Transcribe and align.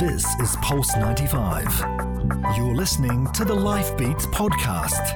This 0.00 0.24
is 0.40 0.56
Pulse 0.62 0.96
95. 0.96 1.84
You're 2.56 2.74
listening 2.74 3.30
to 3.34 3.44
the 3.44 3.54
Life 3.54 3.94
Beats 3.98 4.24
podcast. 4.28 5.12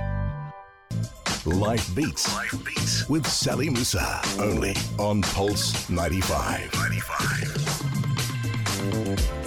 Life 1.46 1.94
Beats. 1.94 2.30
Life 2.34 2.62
Beats 2.66 3.08
with 3.08 3.26
Sally 3.26 3.70
Musa. 3.70 4.20
Only 4.38 4.76
on 4.98 5.22
Pulse 5.22 5.88
95. 5.88 6.74
95. 6.74 7.00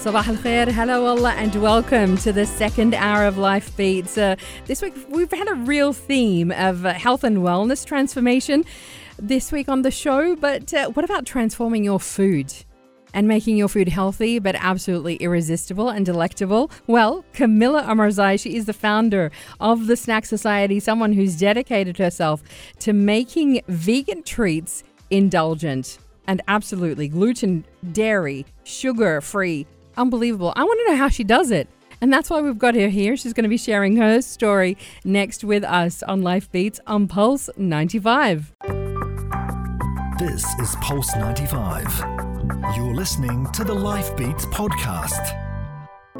Sabah 0.01 0.27
al 0.27 0.37
khair, 0.37 0.71
hello 0.71 1.05
Allah, 1.05 1.35
and 1.37 1.53
welcome 1.61 2.17
to 2.17 2.33
the 2.33 2.47
second 2.47 2.95
hour 2.95 3.25
of 3.25 3.37
Life 3.37 3.77
Beats. 3.77 4.17
Uh, 4.17 4.37
this 4.65 4.81
week 4.81 4.95
we've 5.07 5.31
had 5.31 5.47
a 5.47 5.53
real 5.53 5.93
theme 5.93 6.49
of 6.49 6.83
uh, 6.83 6.93
health 6.93 7.23
and 7.23 7.37
wellness 7.45 7.85
transformation 7.85 8.65
this 9.19 9.51
week 9.51 9.69
on 9.69 9.83
the 9.83 9.91
show, 9.91 10.35
but 10.35 10.73
uh, 10.73 10.89
what 10.89 11.05
about 11.05 11.27
transforming 11.27 11.83
your 11.83 11.99
food? 11.99 12.51
And 13.13 13.27
making 13.27 13.57
your 13.57 13.67
food 13.67 13.89
healthy 13.89 14.39
but 14.39 14.55
absolutely 14.55 15.15
irresistible 15.15 15.89
and 15.89 16.05
delectable? 16.05 16.71
Well, 16.87 17.25
Camilla 17.33 17.83
Omarzai, 17.83 18.39
she 18.39 18.55
is 18.55 18.65
the 18.65 18.73
founder 18.73 19.31
of 19.59 19.87
the 19.87 19.95
Snack 19.95 20.25
Society, 20.25 20.79
someone 20.79 21.13
who's 21.13 21.35
dedicated 21.35 21.97
herself 21.97 22.43
to 22.79 22.93
making 22.93 23.61
vegan 23.67 24.23
treats 24.23 24.83
indulgent 25.09 25.99
and 26.27 26.41
absolutely 26.47 27.07
gluten, 27.07 27.65
dairy, 27.91 28.45
sugar 28.63 29.21
free. 29.21 29.65
Unbelievable. 29.95 30.53
I 30.55 30.63
want 30.63 30.79
to 30.85 30.91
know 30.91 30.97
how 30.97 31.09
she 31.09 31.23
does 31.23 31.51
it. 31.51 31.67
And 31.99 32.13
that's 32.13 32.29
why 32.29 32.41
we've 32.41 32.57
got 32.57 32.75
her 32.75 32.89
here. 32.89 33.17
She's 33.17 33.33
going 33.33 33.43
to 33.43 33.49
be 33.49 33.57
sharing 33.57 33.95
her 33.97 34.21
story 34.21 34.77
next 35.03 35.43
with 35.43 35.63
us 35.63 36.03
on 36.03 36.21
Life 36.21 36.51
Beats 36.51 36.79
on 36.85 37.07
Pulse 37.07 37.49
95. 37.57 38.53
This 40.19 40.45
is 40.59 40.75
Pulse 40.81 41.15
95. 41.15 42.16
You're 42.47 42.93
listening 42.93 43.45
to 43.51 43.65
the 43.65 43.73
Life 43.73 44.15
Beats 44.15 44.45
podcast. 44.45 45.35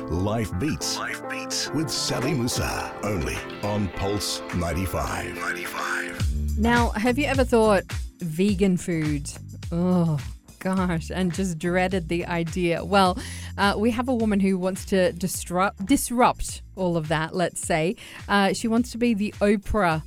Life 0.10 0.52
Beats. 0.60 0.98
Life 0.98 1.30
Beats 1.30 1.72
with 1.72 1.90
Sally 1.90 2.34
Musa. 2.34 2.94
Only 3.02 3.38
on 3.64 3.88
Pulse 3.90 4.42
95. 4.54 5.36
95. 5.36 6.58
Now, 6.58 6.90
have 6.90 7.18
you 7.18 7.26
ever 7.28 7.46
thought 7.46 7.84
vegan 8.20 8.76
food? 8.76 9.32
Oh, 9.72 10.20
gosh, 10.60 11.10
and 11.12 11.34
just 11.34 11.60
dreaded 11.60 12.10
the 12.10 12.26
idea. 12.26 12.84
Well, 12.84 13.18
uh, 13.58 13.76
we 13.78 13.92
have 13.92 14.10
a 14.10 14.16
woman 14.16 14.42
who 14.42 14.58
wants 14.58 14.84
to 14.86 15.14
disrupt 15.14 15.86
disrupt 15.86 16.62
all 16.76 16.98
of 16.98 17.08
that. 17.08 17.36
Let's 17.36 17.62
say 17.62 17.96
uh, 18.28 18.52
she 18.52 18.68
wants 18.68 18.92
to 18.92 18.98
be 18.98 19.14
the 19.14 19.34
Oprah 19.40 20.04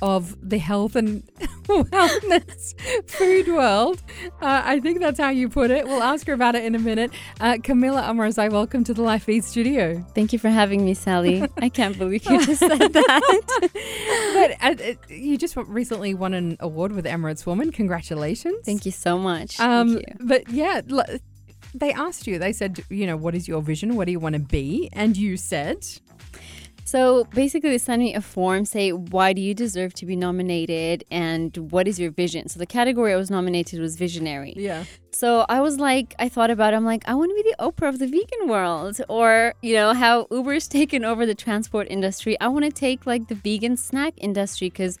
of 0.00 0.36
the 0.48 0.58
health 0.58 0.96
and 0.96 1.22
wellness 1.64 2.74
food 3.10 3.48
world. 3.48 4.02
Uh, 4.40 4.62
I 4.64 4.80
think 4.80 5.00
that's 5.00 5.18
how 5.18 5.30
you 5.30 5.48
put 5.48 5.70
it. 5.70 5.86
We'll 5.86 6.02
ask 6.02 6.26
her 6.26 6.32
about 6.32 6.54
it 6.54 6.64
in 6.64 6.74
a 6.74 6.78
minute. 6.78 7.10
Uh, 7.40 7.58
Camilla 7.62 8.02
Omarzai, 8.02 8.50
welcome 8.50 8.84
to 8.84 8.94
the 8.94 9.02
Life 9.02 9.24
Feed 9.24 9.44
studio. 9.44 10.04
Thank 10.14 10.32
you 10.32 10.38
for 10.38 10.48
having 10.48 10.84
me, 10.84 10.94
Sally. 10.94 11.44
I 11.58 11.68
can't 11.68 11.98
believe 11.98 12.24
you 12.24 12.44
just 12.44 12.60
said 12.60 12.78
that. 12.92 13.70
but 14.34 14.80
uh, 14.80 14.94
you 15.08 15.36
just 15.38 15.56
recently 15.56 16.14
won 16.14 16.34
an 16.34 16.56
award 16.60 16.92
with 16.92 17.04
Emirates 17.04 17.46
Woman. 17.46 17.70
Congratulations. 17.72 18.64
Thank 18.64 18.86
you 18.86 18.92
so 18.92 19.18
much. 19.18 19.58
Um, 19.60 20.00
but 20.20 20.48
yeah, 20.50 20.80
they 21.74 21.92
asked 21.92 22.26
you, 22.26 22.38
they 22.38 22.52
said, 22.52 22.84
you 22.90 23.06
know, 23.06 23.16
what 23.16 23.34
is 23.34 23.48
your 23.48 23.62
vision? 23.62 23.96
What 23.96 24.06
do 24.06 24.12
you 24.12 24.20
want 24.20 24.34
to 24.34 24.40
be? 24.40 24.88
And 24.92 25.16
you 25.16 25.36
said, 25.36 25.86
so 26.92 27.24
basically, 27.24 27.70
they 27.70 27.78
sent 27.78 28.02
me 28.02 28.14
a 28.14 28.20
form, 28.20 28.66
say, 28.66 28.92
why 28.92 29.32
do 29.32 29.40
you 29.40 29.54
deserve 29.54 29.94
to 29.94 30.04
be 30.04 30.14
nominated 30.14 31.04
and 31.10 31.56
what 31.56 31.88
is 31.88 31.98
your 31.98 32.10
vision? 32.10 32.50
So 32.50 32.58
the 32.58 32.66
category 32.66 33.14
I 33.14 33.16
was 33.16 33.30
nominated 33.30 33.80
was 33.80 33.96
visionary. 33.96 34.52
Yeah. 34.58 34.84
So 35.10 35.46
I 35.48 35.62
was 35.62 35.78
like, 35.78 36.14
I 36.18 36.28
thought 36.28 36.50
about 36.50 36.74
it. 36.74 36.76
I'm 36.76 36.84
like, 36.84 37.08
I 37.08 37.14
want 37.14 37.30
to 37.30 37.42
be 37.42 37.50
the 37.50 37.56
Oprah 37.64 37.88
of 37.88 37.98
the 37.98 38.06
vegan 38.06 38.46
world. 38.46 39.00
Or, 39.08 39.54
you 39.62 39.72
know, 39.72 39.94
how 39.94 40.26
Uber's 40.30 40.68
taken 40.78 41.02
over 41.02 41.24
the 41.24 41.34
transport 41.34 41.86
industry. 41.88 42.38
I 42.42 42.48
want 42.48 42.66
to 42.66 42.70
take 42.70 43.06
like 43.06 43.28
the 43.28 43.36
vegan 43.36 43.78
snack 43.78 44.12
industry 44.18 44.68
because 44.68 44.98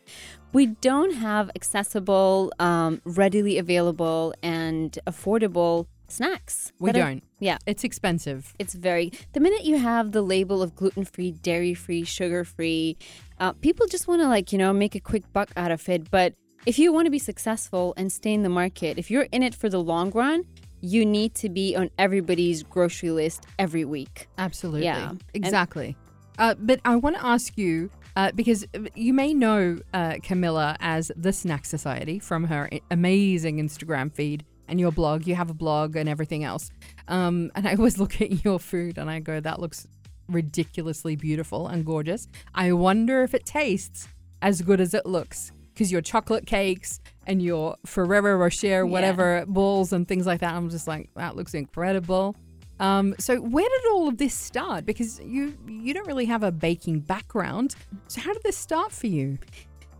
we 0.54 0.68
don't 0.68 1.12
have 1.12 1.50
accessible, 1.54 2.54
um, 2.58 3.02
readily 3.04 3.58
available, 3.58 4.32
and 4.42 4.98
affordable 5.06 5.88
snacks. 6.12 6.72
We 6.78 6.92
don't. 6.92 7.18
Are, 7.18 7.26
yeah. 7.40 7.58
It's 7.66 7.84
expensive. 7.84 8.54
It's 8.58 8.74
very. 8.74 9.12
The 9.32 9.40
minute 9.40 9.64
you 9.64 9.78
have 9.78 10.12
the 10.12 10.22
label 10.22 10.62
of 10.62 10.74
gluten 10.76 11.04
free, 11.04 11.32
dairy 11.32 11.74
free, 11.74 12.04
sugar 12.04 12.44
free, 12.44 12.96
uh, 13.38 13.52
people 13.52 13.86
just 13.86 14.06
want 14.06 14.22
to, 14.22 14.28
like, 14.28 14.52
you 14.52 14.58
know, 14.58 14.72
make 14.72 14.94
a 14.94 15.00
quick 15.00 15.24
buck 15.32 15.50
out 15.56 15.70
of 15.70 15.88
it. 15.88 16.10
But 16.10 16.34
if 16.66 16.78
you 16.78 16.92
want 16.92 17.06
to 17.06 17.10
be 17.10 17.18
successful 17.18 17.94
and 17.96 18.12
stay 18.12 18.32
in 18.32 18.42
the 18.42 18.48
market, 18.48 18.98
if 18.98 19.10
you're 19.10 19.28
in 19.32 19.42
it 19.42 19.54
for 19.54 19.68
the 19.68 19.82
long 19.82 20.10
run, 20.10 20.44
you 20.80 21.06
need 21.06 21.34
to 21.36 21.48
be 21.48 21.76
on 21.76 21.90
everybody's 21.98 22.62
grocery 22.62 23.10
list 23.10 23.46
every 23.58 23.84
week. 23.84 24.28
Absolutely. 24.38 24.84
Yeah. 24.84 25.12
Exactly. 25.34 25.96
Uh, 26.38 26.54
but 26.58 26.80
I 26.84 26.96
want 26.96 27.16
to 27.16 27.24
ask 27.24 27.56
you 27.56 27.90
uh, 28.16 28.32
because 28.34 28.66
you 28.94 29.12
may 29.12 29.32
know 29.32 29.78
uh, 29.94 30.16
Camilla 30.22 30.76
as 30.80 31.10
the 31.16 31.32
Snack 31.32 31.64
Society 31.64 32.18
from 32.18 32.44
her 32.44 32.68
amazing 32.90 33.58
Instagram 33.58 34.12
feed 34.12 34.44
and 34.72 34.80
your 34.80 34.90
blog. 34.90 35.26
You 35.26 35.36
have 35.36 35.50
a 35.50 35.54
blog 35.54 35.94
and 35.94 36.08
everything 36.08 36.42
else. 36.42 36.70
Um, 37.06 37.52
and 37.54 37.68
I 37.68 37.74
always 37.74 37.98
look 38.02 38.20
at 38.20 38.44
your 38.44 38.58
food 38.58 38.98
and 38.98 39.08
I 39.08 39.20
go, 39.20 39.38
that 39.38 39.60
looks 39.60 39.86
ridiculously 40.28 41.14
beautiful 41.14 41.68
and 41.68 41.84
gorgeous. 41.84 42.26
I 42.54 42.72
wonder 42.72 43.22
if 43.22 43.34
it 43.34 43.44
tastes 43.44 44.08
as 44.40 44.62
good 44.62 44.80
as 44.80 44.94
it 44.94 45.06
looks 45.06 45.52
because 45.72 45.92
your 45.92 46.00
chocolate 46.00 46.46
cakes 46.46 47.00
and 47.26 47.42
your 47.42 47.76
Ferrero 47.86 48.36
Rocher, 48.36 48.84
whatever 48.86 49.38
yeah. 49.38 49.44
balls 49.44 49.92
and 49.92 50.08
things 50.08 50.26
like 50.26 50.40
that. 50.40 50.54
I'm 50.54 50.70
just 50.70 50.88
like, 50.88 51.10
that 51.16 51.36
looks 51.36 51.54
incredible. 51.54 52.34
Um, 52.80 53.14
so 53.18 53.36
where 53.36 53.68
did 53.68 53.92
all 53.92 54.08
of 54.08 54.18
this 54.18 54.34
start? 54.34 54.86
Because 54.86 55.20
you 55.20 55.56
you 55.68 55.94
don't 55.94 56.06
really 56.06 56.24
have 56.24 56.42
a 56.42 56.50
baking 56.50 57.00
background. 57.00 57.76
So 58.08 58.20
how 58.20 58.32
did 58.32 58.42
this 58.42 58.56
start 58.56 58.90
for 58.90 59.06
you? 59.06 59.38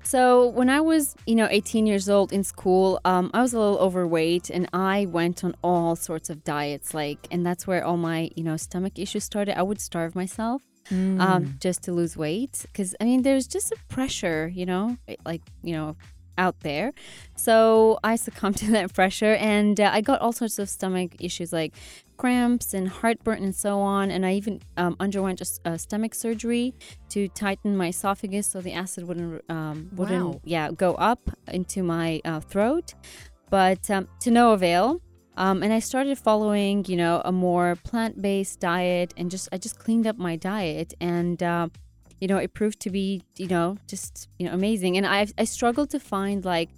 So 0.04 0.48
when 0.48 0.68
I 0.68 0.80
was, 0.80 1.14
you 1.26 1.34
know, 1.34 1.48
18 1.50 1.86
years 1.86 2.08
old 2.08 2.32
in 2.32 2.44
school, 2.44 3.00
um, 3.04 3.30
I 3.32 3.40
was 3.40 3.54
a 3.54 3.58
little 3.58 3.78
overweight, 3.78 4.50
and 4.50 4.68
I 4.72 5.06
went 5.06 5.44
on 5.44 5.54
all 5.62 5.96
sorts 5.96 6.28
of 6.30 6.44
diets. 6.44 6.92
Like, 6.92 7.26
and 7.30 7.46
that's 7.46 7.66
where 7.66 7.84
all 7.84 7.96
my, 7.96 8.30
you 8.36 8.44
know, 8.44 8.56
stomach 8.56 8.98
issues 8.98 9.24
started. 9.24 9.58
I 9.58 9.62
would 9.62 9.80
starve 9.80 10.14
myself. 10.14 10.62
Um, 10.90 10.96
mm. 10.96 11.20
Um, 11.20 11.56
just 11.60 11.84
to 11.84 11.92
lose 11.92 12.16
weight 12.16 12.66
because 12.66 12.96
I 13.00 13.04
mean 13.04 13.22
there's 13.22 13.46
just 13.46 13.70
a 13.70 13.76
pressure 13.88 14.50
you 14.52 14.66
know 14.66 14.98
like 15.24 15.40
you 15.62 15.74
know 15.76 15.96
out 16.38 16.60
there. 16.60 16.92
So 17.36 17.98
I 18.04 18.16
succumbed 18.16 18.56
to 18.62 18.70
that 18.72 18.92
pressure 18.94 19.34
and 19.34 19.80
uh, 19.80 19.90
I 19.92 20.00
got 20.00 20.20
all 20.20 20.32
sorts 20.32 20.58
of 20.58 20.68
stomach 20.68 21.16
issues 21.20 21.52
like 21.52 21.74
cramps 22.16 22.72
and 22.72 22.88
heartburn 22.88 23.42
and 23.42 23.54
so 23.54 23.80
on. 23.80 24.10
And 24.10 24.24
I 24.24 24.34
even 24.34 24.60
um, 24.76 24.96
underwent 25.00 25.40
a, 25.40 25.70
a, 25.70 25.78
stomach 25.78 26.14
surgery 26.14 26.74
to 27.10 27.28
tighten 27.28 27.76
my 27.76 27.88
esophagus 27.88 28.46
so 28.46 28.60
the 28.60 28.72
acid 28.72 29.08
wouldn't, 29.08 29.42
um, 29.50 29.90
wouldn't 29.94 30.24
wow. 30.24 30.40
yeah, 30.44 30.70
go 30.70 30.94
up 30.94 31.30
into 31.48 31.82
my 31.82 32.20
uh, 32.24 32.40
throat. 32.40 32.94
But 33.50 33.90
um, 33.90 34.08
to 34.20 34.30
no 34.30 34.52
avail. 34.52 35.00
Um, 35.36 35.62
and 35.62 35.72
I 35.72 35.78
started 35.78 36.18
following, 36.18 36.84
you 36.84 36.96
know, 36.96 37.22
a 37.24 37.32
more 37.32 37.76
plant-based 37.84 38.60
diet, 38.60 39.14
and 39.16 39.30
just 39.30 39.48
I 39.50 39.56
just 39.56 39.78
cleaned 39.78 40.06
up 40.06 40.18
my 40.18 40.36
diet, 40.36 40.92
and 41.00 41.42
uh, 41.42 41.68
you 42.22 42.28
know, 42.28 42.36
it 42.36 42.54
proved 42.54 42.78
to 42.78 42.88
be, 42.88 43.20
you 43.36 43.48
know, 43.48 43.76
just, 43.88 44.28
you 44.38 44.46
know, 44.46 44.52
amazing. 44.52 44.96
And 44.96 45.04
I, 45.04 45.26
I 45.36 45.42
struggled 45.42 45.90
to 45.90 45.98
find 45.98 46.44
like 46.44 46.68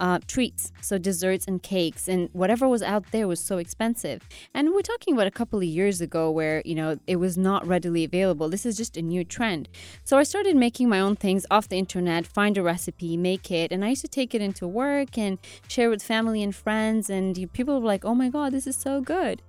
uh, 0.00 0.18
treats, 0.26 0.72
so 0.80 0.98
desserts 0.98 1.46
and 1.46 1.62
cakes, 1.62 2.08
and 2.08 2.28
whatever 2.32 2.66
was 2.66 2.82
out 2.82 3.04
there 3.12 3.28
was 3.28 3.38
so 3.38 3.58
expensive. 3.58 4.28
And 4.54 4.72
we're 4.72 4.82
talking 4.82 5.14
about 5.14 5.28
a 5.28 5.30
couple 5.30 5.60
of 5.60 5.64
years 5.64 6.00
ago 6.00 6.32
where, 6.32 6.62
you 6.64 6.74
know, 6.74 6.98
it 7.06 7.16
was 7.16 7.38
not 7.38 7.64
readily 7.64 8.02
available. 8.02 8.48
This 8.48 8.66
is 8.66 8.76
just 8.76 8.96
a 8.96 9.02
new 9.02 9.22
trend. 9.22 9.68
So 10.02 10.18
I 10.18 10.24
started 10.24 10.56
making 10.56 10.88
my 10.88 10.98
own 10.98 11.14
things 11.14 11.46
off 11.48 11.68
the 11.68 11.78
internet, 11.78 12.26
find 12.26 12.58
a 12.58 12.62
recipe, 12.64 13.16
make 13.16 13.52
it, 13.52 13.70
and 13.70 13.84
I 13.84 13.90
used 13.90 14.02
to 14.02 14.08
take 14.08 14.34
it 14.34 14.42
into 14.42 14.66
work 14.66 15.16
and 15.16 15.38
share 15.68 15.90
with 15.90 16.02
family 16.02 16.42
and 16.42 16.52
friends. 16.52 17.08
And 17.08 17.36
people 17.52 17.80
were 17.80 17.86
like, 17.86 18.04
oh 18.04 18.16
my 18.16 18.30
God, 18.30 18.52
this 18.52 18.66
is 18.66 18.74
so 18.74 19.00
good. 19.00 19.42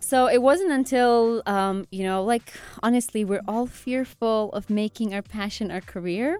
So 0.00 0.26
it 0.26 0.40
wasn't 0.40 0.72
until, 0.72 1.42
um, 1.46 1.86
you 1.90 2.04
know, 2.04 2.24
like 2.24 2.52
honestly, 2.82 3.24
we're 3.24 3.42
all 3.46 3.66
fearful 3.66 4.50
of 4.52 4.70
making 4.70 5.14
our 5.14 5.22
passion 5.22 5.70
our 5.70 5.80
career. 5.80 6.38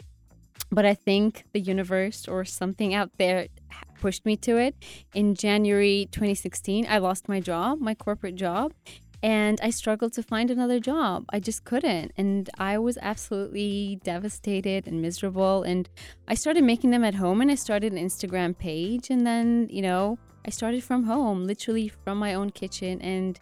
But 0.70 0.84
I 0.84 0.94
think 0.94 1.44
the 1.52 1.60
universe 1.60 2.28
or 2.28 2.44
something 2.44 2.94
out 2.94 3.10
there 3.18 3.48
pushed 4.00 4.26
me 4.26 4.36
to 4.36 4.58
it. 4.58 4.74
In 5.14 5.34
January 5.34 6.08
2016, 6.12 6.86
I 6.88 6.98
lost 6.98 7.28
my 7.28 7.40
job, 7.40 7.80
my 7.80 7.94
corporate 7.94 8.34
job, 8.34 8.72
and 9.22 9.58
I 9.62 9.70
struggled 9.70 10.12
to 10.14 10.22
find 10.22 10.50
another 10.50 10.78
job. 10.78 11.24
I 11.30 11.40
just 11.40 11.64
couldn't. 11.64 12.12
And 12.16 12.48
I 12.58 12.78
was 12.78 12.98
absolutely 13.02 13.98
devastated 14.04 14.86
and 14.86 15.02
miserable. 15.02 15.62
And 15.64 15.88
I 16.28 16.34
started 16.34 16.62
making 16.62 16.90
them 16.90 17.02
at 17.02 17.16
home 17.16 17.40
and 17.40 17.50
I 17.50 17.56
started 17.56 17.92
an 17.92 17.98
Instagram 17.98 18.56
page. 18.56 19.10
And 19.10 19.26
then, 19.26 19.68
you 19.70 19.82
know, 19.82 20.18
I 20.46 20.50
started 20.50 20.84
from 20.84 21.04
home, 21.04 21.46
literally 21.46 21.88
from 21.88 22.18
my 22.18 22.34
own 22.34 22.50
kitchen. 22.50 23.00
And 23.00 23.38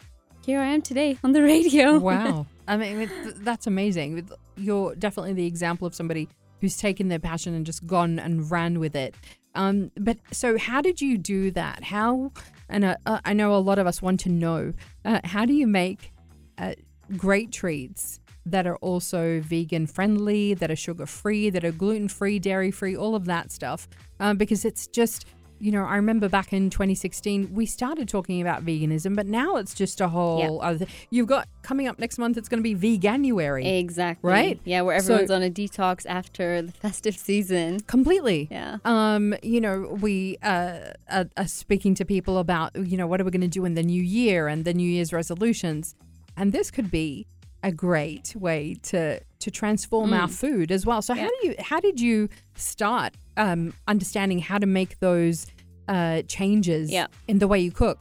here 0.47 0.61
I 0.61 0.67
am 0.67 0.81
today 0.81 1.17
on 1.25 1.33
the 1.33 1.43
radio. 1.43 1.99
Wow. 1.99 2.45
I 2.69 2.77
mean, 2.77 3.11
that's 3.41 3.67
amazing. 3.67 4.29
You're 4.55 4.95
definitely 4.95 5.33
the 5.33 5.45
example 5.45 5.85
of 5.85 5.93
somebody 5.93 6.29
who's 6.61 6.77
taken 6.77 7.09
their 7.09 7.19
passion 7.19 7.53
and 7.53 7.65
just 7.65 7.85
gone 7.85 8.17
and 8.17 8.49
ran 8.49 8.79
with 8.79 8.95
it. 8.95 9.13
Um, 9.55 9.91
but 9.99 10.17
so, 10.31 10.57
how 10.57 10.81
did 10.81 11.01
you 11.01 11.17
do 11.17 11.51
that? 11.51 11.83
How, 11.83 12.31
and 12.69 12.85
uh, 12.85 12.95
uh, 13.05 13.19
I 13.25 13.33
know 13.33 13.55
a 13.55 13.57
lot 13.57 13.77
of 13.77 13.87
us 13.87 14.01
want 14.01 14.21
to 14.21 14.29
know, 14.29 14.73
uh, 15.03 15.19
how 15.25 15.45
do 15.45 15.53
you 15.53 15.67
make 15.67 16.13
uh, 16.57 16.75
great 17.17 17.51
treats 17.51 18.21
that 18.45 18.65
are 18.65 18.77
also 18.77 19.41
vegan 19.41 19.85
friendly, 19.85 20.53
that 20.53 20.71
are 20.71 20.77
sugar 20.77 21.05
free, 21.05 21.49
that 21.49 21.65
are 21.65 21.73
gluten 21.73 22.07
free, 22.07 22.39
dairy 22.39 22.71
free, 22.71 22.95
all 22.95 23.15
of 23.15 23.25
that 23.25 23.51
stuff. 23.51 23.89
Um, 24.21 24.37
because 24.37 24.63
it's 24.63 24.87
just, 24.87 25.25
you 25.59 25.71
know, 25.71 25.83
I 25.83 25.95
remember 25.95 26.29
back 26.29 26.53
in 26.53 26.69
2016, 26.69 27.53
we 27.53 27.65
started 27.65 28.07
talking 28.07 28.41
about 28.41 28.65
veganism, 28.65 29.15
but 29.15 29.25
now 29.25 29.55
it's 29.57 29.73
just 29.73 29.99
a 30.01 30.07
whole 30.07 30.61
other 30.61 30.79
thing. 30.79 30.87
You've 31.09 31.27
got 31.27 31.47
coming 31.61 31.87
up 31.87 31.99
next 31.99 32.17
month, 32.17 32.37
it's 32.37 32.47
going 32.49 32.63
to 32.63 32.75
be 32.75 32.99
Veganuary. 32.99 33.79
Exactly. 33.79 34.29
Right? 34.29 34.59
Yeah, 34.65 34.81
where 34.81 34.99
So- 34.99 35.13
everyone's 35.13 35.31
on 35.31 35.43
a 35.43 35.49
detox 35.49 36.05
after 36.07 36.61
the 36.61 36.71
festive 36.81 37.17
season. 37.17 37.79
Completely. 37.81 38.47
Yeah. 38.51 38.77
Um, 38.85 39.35
you 39.43 39.59
know, 39.61 39.97
we 39.99 40.37
uh, 40.43 40.91
are, 41.11 41.29
are 41.35 41.47
speaking 41.47 41.95
to 41.95 42.05
people 42.05 42.37
about, 42.37 42.75
you 42.75 42.97
know, 42.97 43.07
what 43.07 43.19
are 43.19 43.23
we 43.23 43.31
going 43.31 43.41
to 43.41 43.47
do 43.47 43.65
in 43.65 43.73
the 43.73 43.83
new 43.83 44.01
year 44.01 44.47
and 44.47 44.63
the 44.65 44.73
New 44.73 44.89
Year's 44.89 45.11
resolutions, 45.11 45.95
and 46.35 46.51
this 46.53 46.71
could 46.71 46.91
be 46.91 47.25
a 47.63 47.71
great 47.71 48.35
way 48.35 48.75
to 48.83 49.19
to 49.39 49.51
transform 49.51 50.13
our 50.13 50.27
food 50.27 50.71
as 50.71 50.85
well. 50.85 51.01
So 51.01 51.13
how 51.13 51.27
do 51.27 51.47
you 51.47 51.55
how 51.59 51.79
did 51.79 51.99
you 51.99 52.29
start 52.55 53.13
um, 53.37 53.73
understanding 53.87 54.39
how 54.39 54.57
to 54.57 54.65
make 54.65 54.99
those 54.99 55.47
uh, 55.87 56.21
changes 56.23 56.91
Yeah. 56.91 57.07
in 57.27 57.39
the 57.39 57.47
way 57.47 57.59
you 57.59 57.71
cook? 57.71 57.99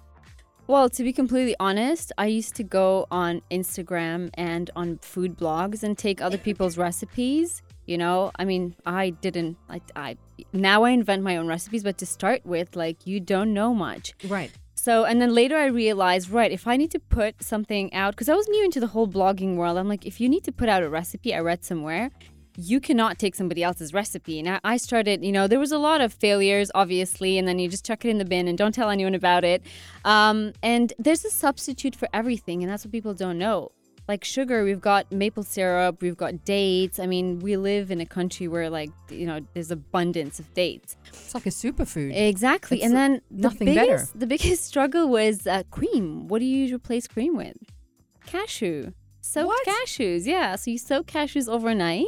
Well, 0.67 0.89
to 0.91 1.05
be 1.05 1.13
completely 1.13 1.55
honest, 1.61 2.11
I 2.19 2.27
used 2.27 2.57
to 2.57 2.65
go 2.65 3.07
on 3.11 3.41
Instagram 3.53 4.31
and 4.35 4.69
on 4.75 4.99
food 4.99 5.39
blogs 5.39 5.83
and 5.85 5.97
take 5.97 6.21
other 6.21 6.39
people's 6.39 6.77
recipes. 6.77 7.63
You 7.87 7.99
know, 7.99 8.33
I 8.37 8.45
mean, 8.45 8.75
I 8.85 9.11
didn't. 9.11 9.57
I, 9.69 9.81
I 9.95 10.17
now 10.53 10.83
I 10.83 10.91
invent 10.91 11.23
my 11.23 11.37
own 11.37 11.47
recipes, 11.47 11.85
but 11.85 11.99
to 11.99 12.07
start 12.07 12.45
with, 12.45 12.75
like, 12.75 13.07
you 13.07 13.21
don't 13.21 13.55
know 13.55 13.73
much. 13.75 14.13
Right. 14.27 14.51
So, 14.79 15.05
and 15.05 15.21
then 15.21 15.35
later 15.35 15.57
I 15.57 15.67
realized, 15.67 16.31
right, 16.31 16.53
if 16.53 16.67
I 16.67 16.77
need 16.77 16.91
to 16.93 17.01
put 17.01 17.43
something 17.43 17.93
out, 17.95 18.15
because 18.15 18.29
I 18.29 18.35
was 18.35 18.47
new 18.47 18.63
into 18.63 18.79
the 18.79 18.89
whole 18.89 19.09
blogging 19.09 19.57
world, 19.57 19.79
I'm 19.79 19.89
like, 19.89 20.07
if 20.07 20.21
you 20.21 20.29
need 20.29 20.45
to 20.45 20.53
put 20.53 20.69
out 20.69 20.83
a 20.83 20.89
recipe, 20.89 21.35
I 21.35 21.41
read 21.41 21.65
somewhere, 21.65 22.11
you 22.57 22.79
cannot 22.79 23.19
take 23.19 23.35
somebody 23.35 23.63
else's 23.63 23.93
recipe. 23.93 24.39
And 24.39 24.61
I, 24.63 24.77
started, 24.77 25.25
you 25.25 25.33
know, 25.33 25.47
there 25.47 25.59
was 25.59 25.73
a 25.73 25.79
lot 25.79 26.01
of 26.01 26.13
failures, 26.13 26.71
obviously, 26.75 27.39
and 27.39 27.49
then 27.49 27.59
you 27.59 27.69
just 27.69 27.85
chuck 27.87 28.05
it 28.05 28.11
in 28.11 28.19
the 28.19 28.25
bin 28.25 28.49
and 28.49 28.57
don't 28.57 28.73
tell 28.73 28.91
anyone 28.91 29.15
about 29.15 29.45
it. 29.45 29.63
Um, 30.05 30.53
and 30.63 30.93
there's 30.99 31.25
a 31.25 31.31
substitute 31.31 31.97
for 31.97 32.09
everything, 32.13 32.63
and 32.63 32.71
that's 32.71 32.85
what 32.85 32.93
people 32.93 33.15
don't 33.15 33.39
know. 33.39 33.73
Like 34.09 34.25
sugar, 34.25 34.63
we've 34.63 34.81
got 34.81 35.11
maple 35.11 35.43
syrup, 35.43 36.01
we've 36.01 36.17
got 36.17 36.45
dates. 36.45 37.01
I 37.01 37.07
mean, 37.07 37.41
we 37.41 37.57
live 37.57 37.91
in 37.91 38.01
a 38.01 38.07
country 38.07 38.47
where, 38.47 38.71
like, 38.71 38.91
you 39.11 39.27
know, 39.27 39.41
there's 39.53 39.73
abundance 39.73 40.39
of 40.39 40.53
dates. 40.55 40.97
It's 41.09 41.35
like 41.35 41.47
a 41.47 41.51
superfood. 41.51 42.17
Exactly. 42.17 42.77
It's 42.79 42.87
and 42.87 42.95
then 42.95 43.21
the 43.33 43.43
nothing 43.49 43.67
better. 43.75 43.81
biggest, 43.97 44.21
The 44.21 44.27
biggest 44.29 44.65
struggle 44.71 45.09
was 45.09 45.47
uh, 45.47 45.65
cream. 45.73 46.29
What 46.29 46.39
do 46.39 46.45
you 46.45 46.73
replace 46.75 47.09
cream 47.09 47.37
with? 47.37 47.57
Cashew. 48.27 48.93
Soaked 49.21 49.47
What? 49.49 49.67
cashews. 49.67 50.25
Yeah. 50.25 50.55
So 50.57 50.71
you 50.71 50.79
soak 50.79 51.07
cashews 51.09 51.49
overnight 51.49 52.07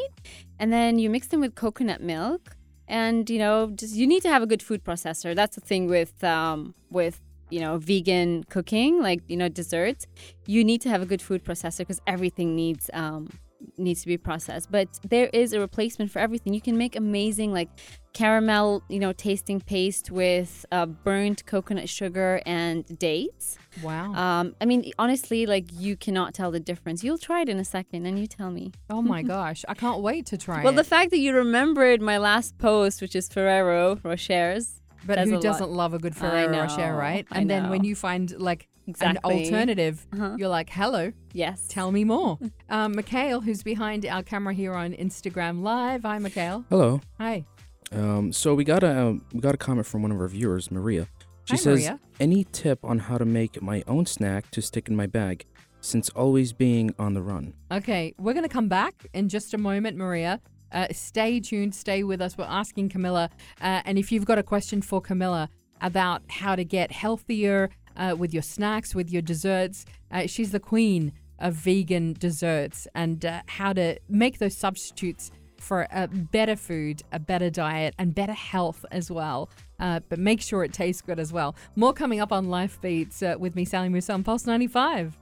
and 0.58 0.72
then 0.72 0.98
you 1.00 1.10
mix 1.10 1.26
them 1.28 1.40
with 1.40 1.54
coconut 1.56 2.00
milk. 2.00 2.56
And, 2.86 3.28
you 3.28 3.38
know, 3.38 3.70
just 3.74 3.94
you 3.96 4.06
need 4.06 4.22
to 4.22 4.28
have 4.28 4.42
a 4.42 4.46
good 4.46 4.62
food 4.62 4.82
processor. 4.84 5.34
That's 5.34 5.56
the 5.56 5.60
thing 5.60 5.88
with, 5.88 6.22
um, 6.24 6.74
with, 6.90 7.20
you 7.50 7.60
know, 7.60 7.78
vegan 7.78 8.44
cooking, 8.44 9.00
like, 9.02 9.20
you 9.28 9.36
know, 9.36 9.48
desserts. 9.48 10.06
You 10.46 10.64
need 10.64 10.80
to 10.82 10.88
have 10.88 11.02
a 11.02 11.06
good 11.06 11.22
food 11.22 11.44
processor 11.44 11.78
because 11.78 12.00
everything 12.06 12.54
needs, 12.56 12.90
um, 12.92 13.28
needs 13.76 14.02
to 14.02 14.06
be 14.06 14.16
processed. 14.16 14.70
But 14.70 14.88
there 15.08 15.28
is 15.32 15.52
a 15.52 15.60
replacement 15.60 16.10
for 16.10 16.18
everything. 16.20 16.54
You 16.54 16.60
can 16.60 16.76
make 16.78 16.94
amazing, 16.96 17.52
like, 17.52 17.68
caramel, 18.12 18.82
you 18.88 18.98
know, 18.98 19.12
tasting 19.12 19.60
paste 19.60 20.10
with 20.10 20.66
uh, 20.72 20.86
burnt 20.86 21.46
coconut 21.46 21.88
sugar 21.88 22.40
and 22.46 22.84
dates. 22.98 23.58
wow. 23.82 24.12
Um, 24.14 24.56
I 24.60 24.64
mean, 24.64 24.90
honestly, 24.98 25.46
like 25.46 25.66
you 25.72 25.96
cannot 25.96 26.34
tell 26.34 26.50
the 26.50 26.58
difference. 26.58 27.04
You'll 27.04 27.18
try 27.18 27.42
it 27.42 27.48
in 27.48 27.58
a 27.58 27.64
second, 27.64 28.06
and 28.06 28.18
you 28.18 28.26
tell 28.26 28.50
me. 28.50 28.72
oh 28.90 29.02
my 29.02 29.22
gosh. 29.22 29.64
I 29.68 29.74
can't 29.74 30.00
wait 30.02 30.26
to 30.26 30.36
try 30.38 30.56
Well, 30.56 30.60
it. 30.62 30.64
Well, 30.64 30.72
the 30.74 30.84
fact 30.84 31.10
that 31.10 31.18
you 31.18 31.32
remembered 31.32 32.00
my 32.02 32.18
last 32.18 32.58
post, 32.58 33.00
which 33.00 33.14
is 33.14 33.28
Ferrero 33.28 34.00
Rocher's, 34.02 34.80
But 35.06 35.16
says 35.18 35.28
a 35.28 35.30
who 35.30 35.34
lot. 35.36 35.42
doesn't 35.42 35.70
love 35.70 35.94
a 35.94 35.98
good 35.98 36.12
I 36.16 36.20
Ferrero 36.20 36.50
Rocher, 36.58 36.92
know, 36.92 36.96
right? 36.96 37.26
I 37.30 37.38
And 37.40 37.50
then 37.50 37.70
when 37.70 37.84
you 37.84 37.94
find 37.94 38.30
like 38.38 38.68
Exactly. 38.86 39.16
an 39.34 39.42
alternative, 39.44 40.06
Uh-huh. 40.14 40.36
you're 40.38 40.48
like, 40.48 40.70
hello, 40.70 41.12
yes, 41.34 41.66
tell 41.68 41.92
me 41.92 42.04
more. 42.04 42.38
um, 42.70 42.92
Mikhail, 42.96 43.40
who's 43.42 43.62
behind 43.62 44.06
our 44.06 44.22
camera 44.22 44.54
here 44.54 44.72
on 44.74 44.92
Instagram 44.94 45.62
Live. 45.62 46.02
Hi, 46.04 46.18
Mikhail. 46.18 46.64
Hello. 46.70 47.00
Hi. 47.18 47.44
Um, 47.92 48.32
so 48.32 48.54
we 48.54 48.64
got 48.64 48.82
a 48.82 48.98
um, 49.08 49.24
we 49.32 49.40
got 49.40 49.54
a 49.54 49.58
comment 49.58 49.86
from 49.86 50.02
one 50.02 50.10
of 50.10 50.18
our 50.20 50.28
viewers, 50.28 50.70
Maria. 50.70 51.06
She 51.44 51.52
Hi, 51.52 51.56
says, 51.56 51.78
Maria. 51.80 52.00
"Any 52.20 52.44
tip 52.44 52.78
on 52.84 52.98
how 52.98 53.16
to 53.18 53.24
make 53.24 53.60
my 53.62 53.82
own 53.86 54.04
snack 54.06 54.50
to 54.50 54.60
stick 54.60 54.88
in 54.88 54.96
my 54.96 55.06
bag, 55.06 55.44
since 55.80 56.10
always 56.10 56.52
being 56.52 56.94
on 56.98 57.14
the 57.14 57.22
run?" 57.22 57.54
Okay, 57.72 58.14
we're 58.18 58.34
going 58.34 58.42
to 58.42 58.48
come 58.52 58.68
back 58.68 59.06
in 59.14 59.28
just 59.30 59.54
a 59.54 59.58
moment, 59.58 59.96
Maria. 59.96 60.40
Uh, 60.72 60.86
stay 60.92 61.40
tuned, 61.40 61.74
stay 61.74 62.02
with 62.02 62.20
us. 62.20 62.36
We're 62.36 62.44
asking 62.44 62.90
Camilla. 62.90 63.30
Uh, 63.60 63.82
and 63.84 63.98
if 63.98 64.12
you've 64.12 64.24
got 64.24 64.38
a 64.38 64.42
question 64.42 64.82
for 64.82 65.00
Camilla 65.00 65.48
about 65.80 66.22
how 66.28 66.56
to 66.56 66.64
get 66.64 66.92
healthier 66.92 67.70
uh, 67.96 68.14
with 68.18 68.32
your 68.32 68.42
snacks, 68.42 68.94
with 68.94 69.10
your 69.10 69.22
desserts, 69.22 69.84
uh, 70.10 70.26
she's 70.26 70.52
the 70.52 70.60
queen 70.60 71.12
of 71.38 71.54
vegan 71.54 72.14
desserts 72.14 72.88
and 72.94 73.24
uh, 73.24 73.42
how 73.46 73.72
to 73.72 73.98
make 74.08 74.38
those 74.38 74.56
substitutes 74.56 75.30
for 75.60 75.86
a 75.90 76.06
better 76.08 76.56
food, 76.56 77.02
a 77.12 77.18
better 77.18 77.50
diet, 77.50 77.94
and 77.98 78.14
better 78.14 78.32
health 78.32 78.84
as 78.90 79.10
well. 79.10 79.50
Uh, 79.80 80.00
but 80.08 80.18
make 80.18 80.40
sure 80.40 80.64
it 80.64 80.72
tastes 80.72 81.02
good 81.02 81.18
as 81.18 81.32
well. 81.32 81.54
More 81.76 81.92
coming 81.92 82.20
up 82.20 82.32
on 82.32 82.48
Life 82.48 82.80
Beats 82.80 83.22
uh, 83.22 83.36
with 83.38 83.56
me, 83.56 83.64
Sally 83.64 83.88
Musa 83.88 84.12
on 84.12 84.24
Pulse 84.24 84.46
95. 84.46 85.18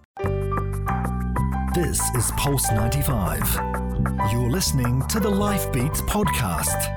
This 1.75 2.01
is 2.15 2.31
Pulse 2.33 2.71
95. 2.73 3.86
You're 3.97 4.51
listening 4.51 5.01
to 5.09 5.19
the 5.19 5.31
Life 5.31 5.73
Beats 5.73 6.03
podcast. 6.03 6.93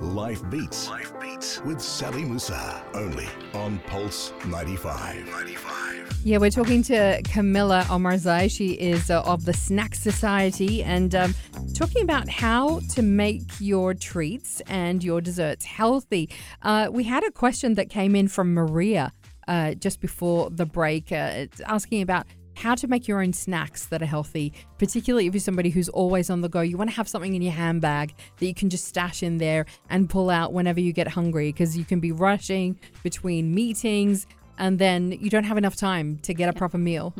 Life 0.00 0.48
Beats. 0.48 0.88
Life 0.88 1.12
Beats 1.18 1.60
with 1.62 1.80
Sally 1.80 2.22
Musa. 2.22 2.84
Only 2.94 3.26
on 3.54 3.80
Pulse 3.88 4.32
95. 4.46 5.26
95. 5.26 6.20
Yeah, 6.22 6.38
we're 6.38 6.50
talking 6.50 6.84
to 6.84 7.20
Camilla 7.24 7.84
Omarzai. 7.88 8.48
She 8.48 8.74
is 8.74 9.10
uh, 9.10 9.22
of 9.22 9.46
the 9.46 9.52
Snack 9.52 9.96
Society 9.96 10.84
and 10.84 11.12
um, 11.16 11.34
talking 11.74 12.02
about 12.02 12.28
how 12.28 12.80
to 12.90 13.02
make 13.02 13.42
your 13.58 13.92
treats 13.92 14.62
and 14.68 15.02
your 15.02 15.20
desserts 15.20 15.64
healthy. 15.64 16.30
Uh, 16.62 16.88
we 16.88 17.02
had 17.02 17.24
a 17.24 17.32
question 17.32 17.74
that 17.74 17.90
came 17.90 18.14
in 18.14 18.28
from 18.28 18.54
Maria 18.54 19.10
uh, 19.48 19.74
just 19.74 20.00
before 20.00 20.50
the 20.50 20.66
break, 20.66 21.10
uh, 21.10 21.46
asking 21.66 22.02
about 22.02 22.26
how 22.56 22.74
to 22.74 22.88
make 22.88 23.06
your 23.06 23.22
own 23.22 23.32
snacks 23.32 23.86
that 23.86 24.02
are 24.02 24.06
healthy, 24.06 24.52
particularly 24.78 25.26
if 25.26 25.34
you're 25.34 25.40
somebody 25.40 25.70
who's 25.70 25.88
always 25.90 26.30
on 26.30 26.40
the 26.40 26.48
go. 26.48 26.62
You 26.62 26.76
want 26.76 26.90
to 26.90 26.96
have 26.96 27.08
something 27.08 27.34
in 27.34 27.42
your 27.42 27.52
handbag 27.52 28.14
that 28.38 28.46
you 28.46 28.54
can 28.54 28.70
just 28.70 28.86
stash 28.86 29.22
in 29.22 29.38
there 29.38 29.66
and 29.90 30.08
pull 30.08 30.30
out 30.30 30.52
whenever 30.52 30.80
you 30.80 30.92
get 30.92 31.08
hungry 31.08 31.52
because 31.52 31.76
you 31.76 31.84
can 31.84 32.00
be 32.00 32.12
rushing 32.12 32.78
between 33.02 33.54
meetings 33.54 34.26
and 34.58 34.78
then 34.78 35.12
you 35.12 35.28
don't 35.28 35.44
have 35.44 35.58
enough 35.58 35.76
time 35.76 36.18
to 36.22 36.32
get 36.32 36.48
a 36.48 36.52
proper 36.52 36.78
meal. 36.78 37.10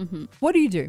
What 0.41 0.53
do 0.53 0.59
you 0.59 0.71
do? 0.71 0.89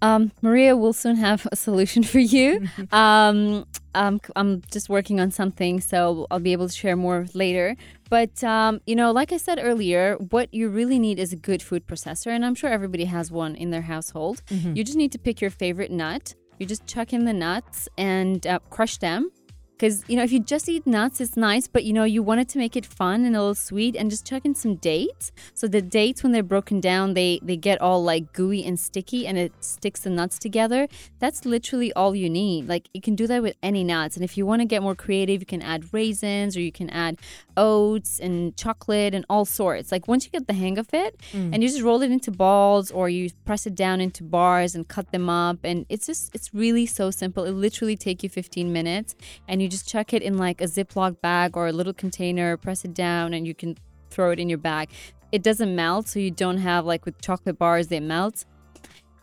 Um, 0.00 0.30
Maria 0.42 0.76
will 0.76 0.92
soon 0.92 1.16
have 1.16 1.46
a 1.50 1.56
solution 1.56 2.02
for 2.02 2.18
you. 2.18 2.68
um, 2.92 3.66
um, 3.94 4.20
I'm 4.36 4.62
just 4.70 4.88
working 4.88 5.20
on 5.20 5.30
something, 5.30 5.80
so 5.80 6.26
I'll 6.30 6.38
be 6.38 6.52
able 6.52 6.68
to 6.68 6.74
share 6.74 6.96
more 6.96 7.26
later. 7.34 7.76
But 8.08 8.42
um, 8.44 8.80
you 8.86 8.96
know, 8.96 9.12
like 9.12 9.32
I 9.32 9.36
said 9.36 9.58
earlier, 9.62 10.16
what 10.30 10.52
you 10.52 10.68
really 10.68 10.98
need 10.98 11.18
is 11.18 11.32
a 11.32 11.36
good 11.36 11.62
food 11.62 11.86
processor, 11.86 12.28
and 12.28 12.44
I'm 12.44 12.54
sure 12.54 12.70
everybody 12.70 13.04
has 13.04 13.30
one 13.30 13.54
in 13.54 13.70
their 13.70 13.82
household. 13.82 14.42
You 14.76 14.82
just 14.84 14.96
need 14.96 15.12
to 15.12 15.18
pick 15.18 15.40
your 15.40 15.50
favorite 15.50 15.90
nut. 15.90 16.34
You 16.58 16.66
just 16.66 16.86
chuck 16.86 17.12
in 17.12 17.24
the 17.24 17.32
nuts 17.32 17.88
and 17.96 18.46
uh, 18.46 18.58
crush 18.70 18.98
them. 18.98 19.30
Because, 19.78 20.02
you 20.08 20.16
know, 20.16 20.24
if 20.24 20.32
you 20.32 20.40
just 20.40 20.68
eat 20.68 20.88
nuts, 20.88 21.20
it's 21.20 21.36
nice, 21.36 21.68
but, 21.68 21.84
you 21.84 21.92
know, 21.92 22.02
you 22.02 22.20
wanted 22.20 22.48
to 22.48 22.58
make 22.58 22.74
it 22.74 22.84
fun 22.84 23.24
and 23.24 23.36
a 23.36 23.38
little 23.38 23.54
sweet 23.54 23.94
and 23.94 24.10
just 24.10 24.26
chuck 24.26 24.44
in 24.44 24.56
some 24.56 24.74
dates. 24.74 25.30
So 25.54 25.68
the 25.68 25.80
dates, 25.80 26.24
when 26.24 26.32
they're 26.32 26.42
broken 26.42 26.80
down, 26.80 27.14
they, 27.14 27.38
they 27.44 27.56
get 27.56 27.80
all 27.80 28.02
like 28.02 28.32
gooey 28.32 28.64
and 28.64 28.78
sticky 28.78 29.24
and 29.24 29.38
it 29.38 29.52
sticks 29.60 30.00
the 30.00 30.10
nuts 30.10 30.36
together. 30.40 30.88
That's 31.20 31.44
literally 31.44 31.92
all 31.92 32.16
you 32.16 32.28
need. 32.28 32.66
Like, 32.66 32.88
you 32.92 33.00
can 33.00 33.14
do 33.14 33.28
that 33.28 33.40
with 33.40 33.56
any 33.62 33.84
nuts. 33.84 34.16
And 34.16 34.24
if 34.24 34.36
you 34.36 34.44
want 34.44 34.62
to 34.62 34.66
get 34.66 34.82
more 34.82 34.96
creative, 34.96 35.40
you 35.40 35.46
can 35.46 35.62
add 35.62 35.94
raisins 35.94 36.56
or 36.56 36.60
you 36.60 36.72
can 36.72 36.90
add 36.90 37.20
oats 37.56 38.18
and 38.18 38.56
chocolate 38.56 39.14
and 39.14 39.24
all 39.30 39.44
sorts. 39.44 39.92
Like, 39.92 40.08
once 40.08 40.24
you 40.24 40.32
get 40.32 40.48
the 40.48 40.54
hang 40.54 40.78
of 40.78 40.88
it 40.92 41.20
mm. 41.32 41.54
and 41.54 41.62
you 41.62 41.68
just 41.68 41.82
roll 41.82 42.02
it 42.02 42.10
into 42.10 42.32
balls 42.32 42.90
or 42.90 43.08
you 43.08 43.30
press 43.44 43.64
it 43.64 43.76
down 43.76 44.00
into 44.00 44.24
bars 44.24 44.74
and 44.74 44.88
cut 44.88 45.12
them 45.12 45.30
up. 45.30 45.58
And 45.62 45.86
it's 45.88 46.06
just, 46.06 46.34
it's 46.34 46.52
really 46.52 46.86
so 46.86 47.12
simple. 47.12 47.44
It 47.44 47.52
literally 47.52 47.96
take 47.96 48.24
you 48.24 48.28
15 48.28 48.72
minutes 48.72 49.14
and 49.46 49.62
you 49.62 49.67
just 49.68 49.88
chuck 49.88 50.12
it 50.12 50.22
in 50.22 50.36
like 50.38 50.60
a 50.60 50.64
Ziploc 50.64 51.20
bag 51.20 51.56
or 51.56 51.66
a 51.68 51.72
little 51.72 51.92
container, 51.94 52.56
press 52.56 52.84
it 52.84 52.94
down, 52.94 53.34
and 53.34 53.46
you 53.46 53.54
can 53.54 53.76
throw 54.10 54.30
it 54.30 54.38
in 54.40 54.48
your 54.48 54.58
bag. 54.58 54.90
It 55.32 55.42
doesn't 55.42 55.74
melt, 55.76 56.08
so 56.08 56.18
you 56.18 56.30
don't 56.30 56.58
have 56.58 56.86
like 56.86 57.04
with 57.04 57.20
chocolate 57.20 57.58
bars, 57.58 57.88
they 57.88 58.00
melt. 58.00 58.44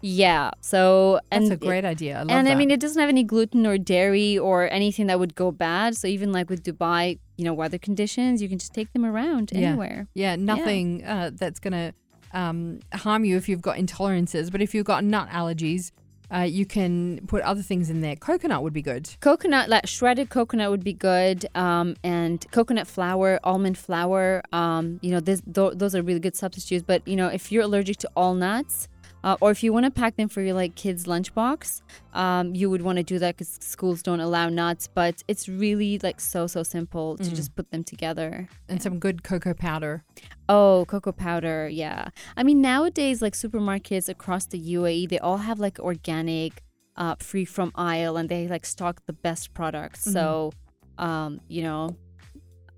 Yeah, 0.01 0.51
so 0.61 1.19
That's 1.31 1.49
a 1.49 1.57
great 1.57 1.83
idea. 1.83 2.17
I 2.17 2.19
love 2.19 2.29
and 2.31 2.45
that. 2.47 2.51
I 2.51 2.55
mean, 2.55 2.69
it 2.69 2.79
doesn't 2.79 2.99
have 2.99 3.09
any 3.09 3.23
gluten 3.23 3.65
or 3.65 3.79
dairy 3.79 4.37
or 4.37 4.69
anything 4.71 5.07
that 5.07 5.17
would 5.19 5.33
go 5.33 5.51
bad. 5.51 5.97
So 5.97 6.07
even 6.07 6.31
like 6.31 6.47
with 6.47 6.61
Dubai, 6.63 7.17
you 7.37 7.45
know, 7.45 7.53
weather 7.55 7.79
conditions, 7.79 8.39
you 8.39 8.47
can 8.47 8.59
just 8.59 8.73
take 8.73 8.91
them 8.93 9.03
around 9.03 9.51
Yeah. 9.51 9.69
anywhere. 9.69 10.07
yeah, 10.13 10.35
nothing 10.35 11.03
Uh, 11.03 11.31
that's 11.33 11.59
to 11.59 11.93
um, 12.33 12.81
harm 12.93 13.25
you 13.25 13.35
if 13.37 13.49
you've 13.49 13.61
got 13.63 13.77
intolerances, 13.77 14.51
but 14.51 14.61
if 14.61 14.75
you've 14.75 14.85
got 14.85 15.03
nut 15.03 15.29
allergies, 15.29 15.91
uh, 16.33 16.39
you 16.39 16.65
can 16.65 17.21
put 17.27 17.41
other 17.43 17.61
things 17.61 17.89
in 17.89 18.01
there. 18.01 18.15
Coconut 18.15 18.63
would 18.63 18.73
be 18.73 18.81
good. 18.81 19.09
Coconut, 19.19 19.69
like 19.69 19.87
shredded 19.87 20.29
coconut, 20.29 20.71
would 20.71 20.83
be 20.83 20.93
good, 20.93 21.45
um, 21.55 21.95
and 22.03 22.45
coconut 22.51 22.87
flour, 22.87 23.39
almond 23.43 23.77
flour. 23.77 24.43
Um, 24.51 24.99
you 25.01 25.11
know, 25.11 25.19
this, 25.19 25.41
th- 25.41 25.73
those 25.75 25.95
are 25.95 26.01
really 26.01 26.19
good 26.19 26.35
substitutes. 26.35 26.83
But 26.85 27.07
you 27.07 27.15
know, 27.15 27.27
if 27.27 27.51
you're 27.51 27.63
allergic 27.63 27.97
to 27.97 28.09
all 28.15 28.33
nuts, 28.33 28.87
uh, 29.25 29.35
or 29.41 29.49
if 29.51 29.63
you 29.63 29.73
want 29.73 29.85
to 29.85 29.91
pack 29.91 30.15
them 30.15 30.29
for 30.29 30.41
your 30.41 30.53
like 30.53 30.75
kids' 30.75 31.05
lunchbox, 31.05 31.81
um, 32.13 32.53
you 32.55 32.69
would 32.69 32.83
want 32.87 32.97
to 32.97 33.03
do 33.03 33.17
that 33.19 33.35
because 33.35 33.57
schools 33.59 34.01
don't 34.01 34.19
allow 34.21 34.47
nuts. 34.49 34.87
But 34.93 35.15
it's 35.27 35.49
really 35.49 35.99
like 36.07 36.19
so 36.21 36.47
so 36.47 36.61
simple 36.63 37.17
to 37.17 37.29
Mm. 37.31 37.35
just 37.35 37.55
put 37.55 37.71
them 37.71 37.83
together. 37.83 38.47
And 38.69 38.81
some 38.81 38.99
good 38.99 39.23
cocoa 39.23 39.53
powder. 39.53 40.03
Oh, 40.47 40.85
cocoa 40.87 41.11
powder, 41.11 41.67
yeah. 41.67 42.09
I 42.37 42.43
mean, 42.43 42.61
nowadays, 42.61 43.21
like 43.21 43.33
supermarkets 43.33 44.07
across 44.07 44.45
the 44.45 44.59
UAE, 44.59 45.07
they 45.09 45.19
all 45.19 45.37
have 45.49 45.59
like 45.59 45.79
organic, 45.79 46.61
uh, 46.95 47.15
free 47.19 47.45
from 47.45 47.71
aisle, 47.75 48.15
and 48.17 48.29
they 48.29 48.47
like 48.47 48.65
stock 48.65 49.01
the 49.07 49.13
best 49.13 49.53
products. 49.53 50.03
So, 50.15 50.51
um, 50.99 51.41
you 51.47 51.63
know, 51.63 51.97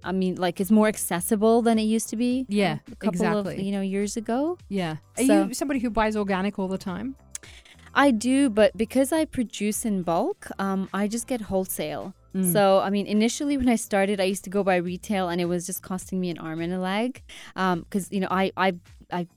I 0.04 0.12
mean, 0.12 0.36
like 0.36 0.60
it's 0.62 0.72
more 0.72 0.88
accessible 0.88 1.62
than 1.62 1.78
it 1.80 1.84
used 1.84 2.10
to 2.10 2.16
be. 2.16 2.46
Yeah, 2.50 2.80
a 2.92 2.96
couple 2.96 3.26
of 3.26 3.46
exactly. 3.48 3.64
you 3.66 3.72
know 3.72 3.82
years 3.82 4.18
ago. 4.18 4.58
Yeah. 4.70 4.98
Are 5.18 5.24
So- 5.26 5.48
you 5.48 5.54
somebody 5.54 5.80
who 5.80 5.90
buys 5.90 6.16
organic 6.16 6.58
all 6.60 6.68
the 6.68 6.78
time? 6.78 7.16
I 7.94 8.12
do, 8.12 8.50
but 8.52 8.78
because 8.78 9.12
I 9.12 9.26
produce 9.26 9.84
in 9.84 10.04
bulk, 10.04 10.50
um, 10.60 10.88
I 10.94 11.08
just 11.08 11.26
get 11.26 11.42
wholesale. 11.42 12.14
Mm. 12.36 12.54
So, 12.54 12.80
I 12.80 12.92
mean, 12.92 13.08
initially 13.08 13.58
when 13.58 13.68
I 13.68 13.76
started, 13.76 14.20
I 14.22 14.26
used 14.26 14.44
to 14.44 14.52
go 14.52 14.64
by 14.64 14.76
retail, 14.76 15.30
and 15.30 15.42
it 15.42 15.46
was 15.46 15.66
just 15.66 15.82
costing 15.82 16.20
me 16.20 16.30
an 16.30 16.38
arm 16.38 16.62
and 16.62 16.72
a 16.72 16.80
leg, 16.80 17.24
because 17.56 18.12
you 18.12 18.20
know, 18.20 18.28
I, 18.30 18.52
I, 18.56 18.76
I, 19.12 19.28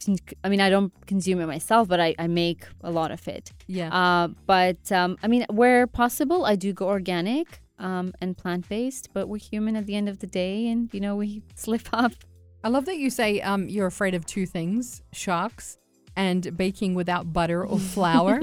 I 0.44 0.48
mean, 0.50 0.60
I 0.60 0.68
don't 0.68 0.92
consume 1.06 1.40
it 1.40 1.46
myself, 1.46 1.88
but 1.88 2.00
I, 2.00 2.14
I 2.18 2.26
make 2.26 2.66
a 2.82 2.90
lot 2.90 3.10
of 3.12 3.26
it. 3.28 3.50
Yeah. 3.66 3.88
Uh, 3.94 4.28
but 4.46 4.92
um, 4.92 5.16
I 5.22 5.28
mean, 5.28 5.46
where 5.48 5.86
possible, 5.86 6.44
I 6.44 6.56
do 6.56 6.74
go 6.74 6.88
organic 6.88 7.62
um, 7.80 8.12
and 8.20 8.36
plant 8.36 8.68
based. 8.68 9.10
But 9.12 9.28
we're 9.28 9.38
human 9.38 9.76
at 9.76 9.86
the 9.86 9.96
end 9.96 10.08
of 10.08 10.20
the 10.20 10.26
day, 10.26 10.68
and 10.68 10.92
you 10.92 11.00
know, 11.00 11.16
we 11.16 11.42
slip 11.54 11.88
up. 11.92 12.12
I 12.62 12.68
love 12.68 12.84
that 12.84 12.98
you 12.98 13.10
say 13.10 13.40
um, 13.40 13.68
you're 13.68 13.86
afraid 13.86 14.14
of 14.14 14.26
two 14.26 14.46
things 14.46 15.02
sharks 15.12 15.78
and 16.16 16.56
baking 16.56 16.94
without 16.94 17.32
butter 17.32 17.64
or 17.64 17.78
flour 17.94 18.40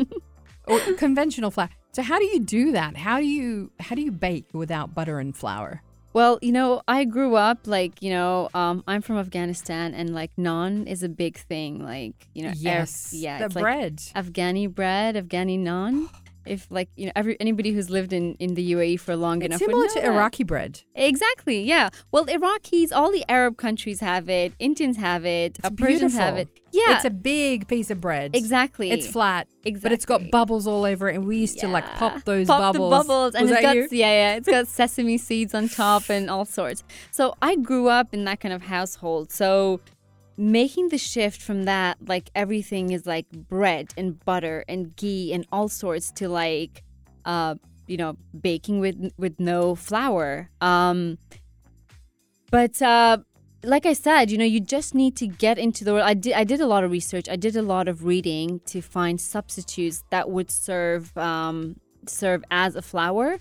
or 0.67 0.79
conventional 0.98 1.51
flour. 1.51 1.70
So 1.94 2.01
how 2.01 2.20
do 2.20 2.25
you 2.25 2.39
do 2.39 2.72
that? 2.74 2.98
How 2.98 3.20
do 3.20 3.25
you 3.25 3.72
how 3.79 3.96
do 3.96 4.01
you 4.01 4.12
bake 4.12 4.46
without 4.53 4.94
butter 4.94 5.20
and 5.20 5.36
flour? 5.36 5.82
Well, 6.13 6.39
you 6.41 6.51
know, 6.51 6.82
I 6.88 7.06
grew 7.06 7.36
up 7.36 7.67
like, 7.67 8.01
you 8.01 8.10
know, 8.10 8.50
um, 8.56 8.84
I'm 8.88 9.03
from 9.03 9.20
Afghanistan 9.20 9.94
and 9.94 10.15
like 10.15 10.32
naan 10.36 10.88
is 10.88 11.03
a 11.03 11.10
big 11.10 11.38
thing. 11.38 11.84
Like, 11.84 12.15
you 12.34 12.44
know, 12.44 12.53
Yes, 12.56 13.13
yeah, 13.13 13.38
the 13.38 13.46
it's 13.46 13.56
like 13.56 13.62
bread. 13.62 13.98
Afghani 14.15 14.74
bread, 14.74 15.15
Afghani 15.15 15.60
naan. 15.60 16.10
If 16.50 16.68
like, 16.70 16.89
you 16.96 17.06
know, 17.08 17.12
every 17.16 17.39
anybody 17.39 17.72
who's 17.72 17.89
lived 17.89 18.13
in, 18.13 18.36
in 18.36 18.54
the 18.56 18.72
UAE 18.74 19.00
for 19.00 19.16
long 19.16 19.38
it's 19.42 19.46
enough 19.48 19.60
similar 19.60 19.84
know 19.86 19.94
to 19.94 20.01
that. 20.01 20.06
Iraqi 20.06 20.44
bread. 20.44 20.82
Exactly, 20.96 21.62
yeah. 21.63 21.89
Well, 22.12 22.25
Iraqis, 22.25 22.92
all 22.94 23.12
the 23.12 23.24
Arab 23.30 23.58
countries 23.58 24.00
have 24.01 24.30
it, 24.30 24.54
Indians 24.60 24.98
have 24.98 25.25
it, 25.25 25.58
It's 25.63 25.70
Persians 25.75 26.16
have 26.16 26.38
it. 26.38 26.50
Yeah, 26.74 26.96
It's 26.98 27.06
a 27.06 27.10
big 27.10 27.68
piece 27.68 27.89
of 27.89 28.01
bread. 28.01 28.36
exactly. 28.36 28.92
It's 28.92 29.08
flat, 29.08 29.48
Exactly. 29.63 29.80
but 29.82 29.92
it's 29.94 30.06
got 30.06 30.30
bubbles 30.32 30.68
all 30.68 30.84
over 30.84 31.10
it, 31.10 31.16
and 31.16 31.25
we 31.25 31.38
used 31.38 31.60
to 31.60 31.68
like 31.68 31.86
pop 31.96 32.24
those 32.25 32.48
Pop 32.48 32.60
bubbles. 32.74 32.92
the 32.92 32.98
bubbles, 33.08 33.36
and 33.36 33.44
Was 33.44 33.51
it's 33.54 33.62
got 33.62 33.75
you? 33.75 33.88
yeah, 33.92 34.12
yeah, 34.32 34.36
it's 34.36 34.48
got 34.48 34.68
sesame 34.68 35.18
seeds 35.18 35.54
on 35.56 35.70
top 35.70 36.10
and 36.10 36.30
all 36.30 36.46
sorts. 36.46 36.84
So 37.12 37.36
I 37.42 37.56
grew 37.56 37.88
up 37.88 38.13
in 38.13 38.25
that 38.25 38.39
kind 38.42 38.54
of 38.54 38.63
household. 38.63 39.32
So 39.32 39.80
making 40.38 40.89
the 40.89 40.98
shift 40.98 41.41
from 41.41 41.63
that, 41.63 41.98
like 42.08 42.29
everything 42.36 42.91
is 42.91 43.06
like 43.06 43.29
bread 43.29 43.94
and 43.98 44.24
butter 44.24 44.63
and 44.67 44.96
ghee 44.96 45.34
and 45.34 45.46
all 45.51 45.67
sorts, 45.67 46.12
to 46.12 46.29
like, 46.29 46.84
uh, 47.25 47.56
you 47.88 47.98
know, 47.98 48.17
baking 48.39 48.79
with 48.79 49.12
with 49.17 49.39
no 49.39 49.75
flour. 49.75 50.50
Um, 50.62 51.17
but 52.51 52.82
uh, 52.82 53.17
like 53.63 53.86
I 53.86 53.94
said, 53.94 54.32
you 54.32 54.38
know, 54.38 54.46
you 54.46 54.60
just 54.60 54.94
need 54.94 55.15
to 55.17 55.27
get 55.27 55.58
into 55.58 55.84
the. 55.84 55.94
World. 55.94 56.06
I 56.06 56.13
did. 56.13 56.34
I 56.34 56.44
did 56.44 56.62
a 56.62 56.67
lot 56.67 56.84
of 56.84 56.91
research. 56.91 57.27
I 57.27 57.36
did 57.36 57.56
a 57.56 57.62
lot 57.62 57.88
of 57.88 58.06
reading 58.06 58.62
to 58.67 58.82
find 58.82 59.20
substitutes 59.20 60.03
that 60.12 60.29
would 60.29 60.51
serve 60.51 61.17
um, 61.17 61.79
serve 62.06 62.44
as 62.51 62.75
a 62.75 62.82
flour. 62.82 63.39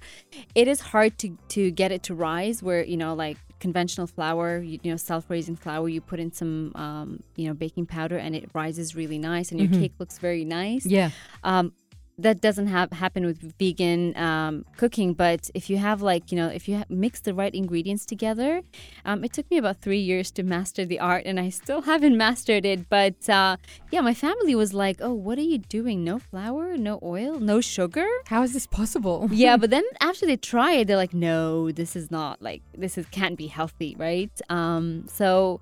It 0.54 0.68
is 0.68 0.80
hard 0.80 1.18
to 1.18 1.36
to 1.48 1.70
get 1.70 1.92
it 1.92 2.02
to 2.04 2.14
rise. 2.14 2.62
Where 2.62 2.84
you 2.84 2.96
know, 2.96 3.14
like 3.14 3.36
conventional 3.66 4.06
flour, 4.16 4.46
you, 4.70 4.78
you 4.84 4.90
know, 4.92 4.96
self-raising 4.96 5.56
flour, 5.64 5.88
you 5.94 6.00
put 6.12 6.18
in 6.24 6.30
some, 6.40 6.54
um, 6.84 7.08
you 7.38 7.46
know, 7.48 7.54
baking 7.64 7.86
powder, 7.96 8.16
and 8.24 8.32
it 8.40 8.44
rises 8.62 8.94
really 9.00 9.18
nice, 9.18 9.46
and 9.50 9.58
your 9.60 9.68
Mhm. 9.70 9.80
cake 9.80 9.94
looks 10.02 10.18
very 10.28 10.44
nice. 10.44 10.84
Yeah. 10.86 11.10
Um, 11.42 11.72
that 12.18 12.40
doesn't 12.40 12.68
have 12.68 12.92
happen 12.92 13.26
with 13.26 13.58
vegan 13.58 14.16
um, 14.16 14.64
cooking, 14.76 15.12
but 15.12 15.50
if 15.54 15.68
you 15.68 15.76
have 15.76 16.00
like 16.00 16.32
you 16.32 16.36
know 16.36 16.48
if 16.48 16.68
you 16.68 16.82
mix 16.88 17.20
the 17.20 17.34
right 17.34 17.54
ingredients 17.54 18.06
together, 18.06 18.62
um, 19.04 19.24
it 19.24 19.32
took 19.32 19.50
me 19.50 19.58
about 19.58 19.80
three 19.82 19.98
years 19.98 20.30
to 20.32 20.42
master 20.42 20.84
the 20.84 20.98
art, 20.98 21.24
and 21.26 21.38
I 21.38 21.50
still 21.50 21.82
haven't 21.92 22.16
mastered 22.16 22.64
it. 22.64 22.88
But 22.88 23.28
uh, 23.28 23.56
yeah, 23.90 24.00
my 24.00 24.14
family 24.14 24.54
was 24.54 24.72
like, 24.72 24.98
"Oh, 25.00 25.12
what 25.12 25.38
are 25.38 25.42
you 25.42 25.58
doing? 25.58 26.04
No 26.04 26.18
flour, 26.18 26.76
no 26.76 26.98
oil, 27.02 27.38
no 27.38 27.60
sugar." 27.60 28.08
How 28.26 28.42
is 28.42 28.52
this 28.52 28.66
possible? 28.66 29.28
yeah, 29.32 29.56
but 29.56 29.70
then 29.70 29.84
after 30.00 30.26
they 30.26 30.36
try 30.36 30.72
it, 30.72 30.86
they're 30.86 30.96
like, 30.96 31.14
"No, 31.14 31.70
this 31.70 31.96
is 31.96 32.10
not 32.10 32.40
like 32.40 32.62
this 32.76 32.96
is 32.96 33.06
can't 33.06 33.36
be 33.36 33.46
healthy, 33.46 33.94
right?" 33.98 34.32
Um, 34.48 35.06
so 35.08 35.60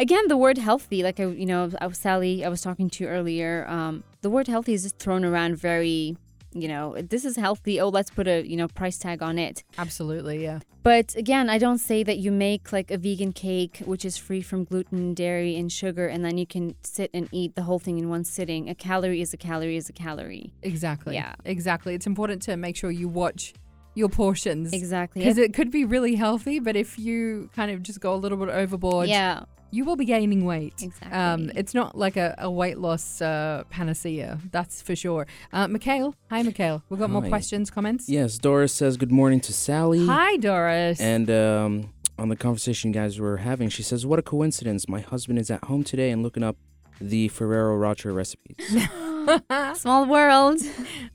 again, 0.00 0.26
the 0.28 0.36
word 0.36 0.58
healthy, 0.58 1.02
like 1.02 1.20
I, 1.20 1.26
you 1.26 1.46
know, 1.46 1.70
I 1.80 1.86
was 1.86 1.98
Sally, 1.98 2.44
I 2.44 2.48
was 2.48 2.62
talking 2.62 2.90
to 2.90 3.04
you 3.04 3.10
earlier. 3.10 3.66
Um, 3.68 4.02
the 4.22 4.30
word 4.30 4.48
healthy 4.48 4.72
is 4.72 4.82
just 4.82 4.98
thrown 4.98 5.24
around 5.24 5.56
very, 5.56 6.16
you 6.52 6.66
know, 6.66 6.96
this 7.00 7.24
is 7.24 7.36
healthy. 7.36 7.80
Oh, 7.80 7.90
let's 7.90 8.10
put 8.10 8.26
a 8.26 8.46
you 8.46 8.56
know 8.56 8.66
price 8.66 8.98
tag 8.98 9.22
on 9.22 9.38
it. 9.38 9.62
Absolutely. 9.78 10.42
Yeah. 10.42 10.60
But 10.82 11.14
again, 11.14 11.50
I 11.50 11.58
don't 11.58 11.78
say 11.78 12.02
that 12.02 12.18
you 12.18 12.32
make 12.32 12.72
like 12.72 12.90
a 12.90 12.96
vegan 12.96 13.32
cake 13.32 13.82
which 13.84 14.04
is 14.04 14.16
free 14.16 14.40
from 14.40 14.64
gluten, 14.64 15.12
dairy, 15.12 15.54
and 15.56 15.70
sugar, 15.70 16.06
and 16.06 16.24
then 16.24 16.38
you 16.38 16.46
can 16.46 16.74
sit 16.82 17.10
and 17.12 17.28
eat 17.30 17.54
the 17.54 17.62
whole 17.62 17.78
thing 17.78 17.98
in 17.98 18.08
one 18.08 18.24
sitting. 18.24 18.70
A 18.70 18.74
calorie 18.74 19.20
is 19.20 19.34
a 19.34 19.36
calorie 19.36 19.76
is 19.76 19.90
a 19.90 19.92
calorie. 19.92 20.52
Exactly. 20.62 21.14
Yeah. 21.14 21.34
Exactly. 21.44 21.94
It's 21.94 22.06
important 22.06 22.42
to 22.42 22.56
make 22.56 22.76
sure 22.76 22.90
you 22.90 23.08
watch 23.08 23.52
your 24.00 24.08
portions. 24.08 24.72
Exactly. 24.72 25.22
Because 25.22 25.38
it 25.38 25.54
could 25.54 25.70
be 25.70 25.84
really 25.84 26.16
healthy, 26.16 26.58
but 26.58 26.74
if 26.74 26.98
you 26.98 27.50
kind 27.54 27.70
of 27.70 27.82
just 27.82 28.00
go 28.00 28.12
a 28.12 28.16
little 28.16 28.38
bit 28.38 28.48
overboard, 28.48 29.08
yeah. 29.08 29.44
you 29.70 29.84
will 29.84 29.94
be 29.94 30.04
gaining 30.04 30.44
weight. 30.44 30.74
Um, 30.82 30.88
Exactly. 30.88 31.52
it's 31.54 31.74
not 31.74 31.96
like 31.96 32.16
a, 32.16 32.34
a 32.38 32.50
weight 32.50 32.78
loss 32.78 33.22
uh, 33.22 33.62
panacea, 33.70 34.40
that's 34.50 34.82
for 34.82 34.96
sure. 34.96 35.28
Uh, 35.52 35.68
Mikhail, 35.68 36.16
hi, 36.30 36.42
Mikhail. 36.42 36.82
We've 36.88 36.98
got 36.98 37.10
more 37.10 37.22
questions, 37.22 37.70
comments. 37.70 38.08
Yes, 38.08 38.38
Doris 38.38 38.72
says 38.72 38.96
good 38.96 39.12
morning 39.12 39.38
to 39.40 39.52
Sally. 39.52 40.04
Hi, 40.06 40.36
Doris. 40.38 41.00
And 41.00 41.30
um, 41.30 41.92
on 42.18 42.28
the 42.28 42.36
conversation 42.36 42.90
you 42.90 42.94
guys 42.94 43.20
were 43.20 43.36
having, 43.36 43.68
she 43.68 43.84
says, 43.84 44.04
What 44.04 44.18
a 44.18 44.22
coincidence. 44.22 44.88
My 44.88 45.00
husband 45.00 45.38
is 45.38 45.50
at 45.50 45.64
home 45.64 45.84
today 45.84 46.10
and 46.10 46.22
looking 46.22 46.42
up 46.42 46.56
the 47.00 47.28
Ferrero 47.28 47.76
Rocher 47.76 48.12
recipes. 48.12 48.56
Small 49.74 50.06
world. 50.06 50.60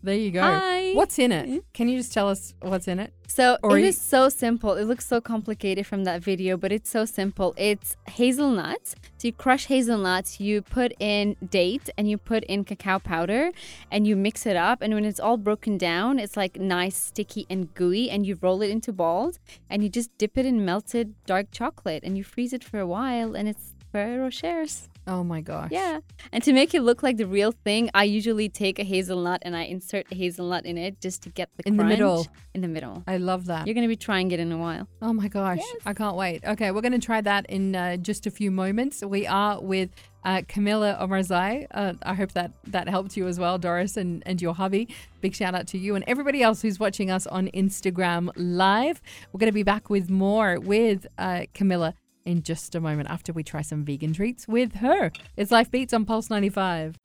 there 0.03 0.15
you 0.15 0.31
go. 0.31 0.41
Hi. 0.41 0.93
What's 0.93 1.19
in 1.19 1.31
it? 1.31 1.63
Can 1.73 1.89
you 1.89 1.97
just 1.97 2.13
tell 2.13 2.29
us 2.29 2.53
what's 2.61 2.87
in 2.87 2.99
it? 2.99 3.13
So 3.27 3.57
Or 3.63 3.77
it 3.77 3.81
you- 3.81 3.87
is 3.87 3.99
so 3.99 4.29
simple. 4.29 4.73
It 4.73 4.85
looks 4.85 5.05
so 5.05 5.19
complicated 5.19 5.85
from 5.87 6.03
that 6.05 6.21
video, 6.21 6.57
but 6.57 6.71
it's 6.71 6.89
so 6.89 7.05
simple. 7.05 7.53
It's 7.57 7.95
hazelnuts. 8.07 8.95
So 9.17 9.27
you 9.29 9.33
crush 9.33 9.65
hazelnuts, 9.65 10.39
you 10.39 10.61
put 10.61 10.93
in 10.99 11.35
date, 11.49 11.89
and 11.97 12.09
you 12.09 12.17
put 12.17 12.43
in 12.45 12.63
cacao 12.63 12.99
powder, 12.99 13.51
and 13.91 14.05
you 14.07 14.15
mix 14.15 14.45
it 14.45 14.55
up. 14.55 14.81
And 14.81 14.93
when 14.93 15.05
it's 15.05 15.19
all 15.19 15.37
broken 15.37 15.77
down, 15.77 16.19
it's 16.19 16.37
like 16.37 16.59
nice, 16.59 16.95
sticky, 16.95 17.45
and 17.49 17.73
gooey. 17.73 18.09
And 18.09 18.25
you 18.25 18.37
roll 18.41 18.61
it 18.61 18.69
into 18.69 18.93
balls, 18.93 19.39
and 19.69 19.83
you 19.83 19.89
just 19.89 20.15
dip 20.17 20.37
it 20.37 20.45
in 20.45 20.63
melted 20.63 21.13
dark 21.25 21.47
chocolate, 21.51 22.03
and 22.03 22.17
you 22.17 22.23
freeze 22.23 22.53
it 22.53 22.63
for 22.63 22.79
a 22.79 22.87
while, 22.87 23.35
and 23.35 23.47
it's 23.49 23.73
Ferrero 23.95 24.25
Rochers. 24.25 24.89
Oh 25.07 25.23
my 25.23 25.39
gosh. 25.39 25.71
Yeah. 25.71 26.01
And 26.33 26.43
to 26.43 26.51
make 26.51 26.73
it 26.73 26.81
look 26.81 27.01
like 27.01 27.15
the 27.15 27.27
real 27.27 27.53
thing, 27.53 27.89
I 27.93 28.03
usually 28.03 28.49
take 28.49 28.77
a 28.77 28.83
hazelnut 28.83 29.41
and 29.43 29.55
I 29.55 29.61
insert 29.63 30.05
a 30.11 30.15
hazelnut 30.15 30.65
in 30.65 30.77
it 30.77 30.99
just 30.99 31.23
to 31.23 31.29
get 31.29 31.49
the 31.55 31.65
In 31.65 31.77
the 31.77 31.85
middle. 31.85 32.27
In 32.53 32.59
the 32.59 32.67
middle. 32.67 33.03
I 33.07 33.15
love 33.15 33.45
that. 33.45 33.65
You're 33.65 33.73
going 33.73 33.85
to 33.85 33.87
be 33.87 33.95
trying 33.95 34.31
it 34.31 34.39
in 34.41 34.51
a 34.51 34.57
while. 34.57 34.89
Oh 35.01 35.13
my 35.13 35.29
gosh, 35.29 35.61
I 35.85 35.93
can't 35.93 36.17
wait. 36.17 36.43
Okay, 36.43 36.71
we're 36.71 36.81
going 36.81 36.99
to 36.99 36.99
try 36.99 37.21
that 37.21 37.45
in 37.47 37.73
uh, 37.73 37.95
just 37.95 38.27
a 38.27 38.31
few 38.31 38.51
moments. 38.51 39.01
We 39.01 39.25
are 39.27 39.61
with 39.61 39.91
uh, 40.25 40.41
Camilla 40.49 40.97
Omarzai. 40.99 41.67
Uh, 41.71 41.93
I 42.03 42.15
hope 42.15 42.33
that 42.33 42.51
that 42.67 42.89
helped 42.89 43.15
you 43.15 43.27
as 43.27 43.39
well, 43.39 43.57
Doris, 43.57 43.95
and, 43.95 44.23
and 44.25 44.41
your 44.41 44.55
hubby. 44.55 44.93
Big 45.21 45.35
shout 45.35 45.55
out 45.55 45.67
to 45.67 45.77
you 45.77 45.95
and 45.95 46.03
everybody 46.05 46.41
else 46.43 46.61
who's 46.61 46.79
watching 46.81 47.09
us 47.11 47.27
on 47.27 47.47
Instagram 47.53 48.29
Live. 48.35 49.01
We're 49.31 49.39
going 49.39 49.51
to 49.51 49.53
be 49.53 49.63
back 49.63 49.89
with 49.89 50.09
more 50.09 50.59
with 50.59 51.07
uh, 51.17 51.45
Camilla 51.53 51.93
in 52.25 52.41
just 52.41 52.73
a 52.75 52.81
moment 52.81 53.09
after 53.09 53.31
we 53.31 53.43
try 53.43 53.61
some 53.61 53.85
vegan 53.85 54.11
treats 54.13 54.47
with 54.47 54.75
her. 54.75 55.11
It's 55.37 55.51
Life 55.51 55.69
Beats 55.71 55.93
on 55.93 56.05
Pulse 56.05 56.29
95. 56.29 56.97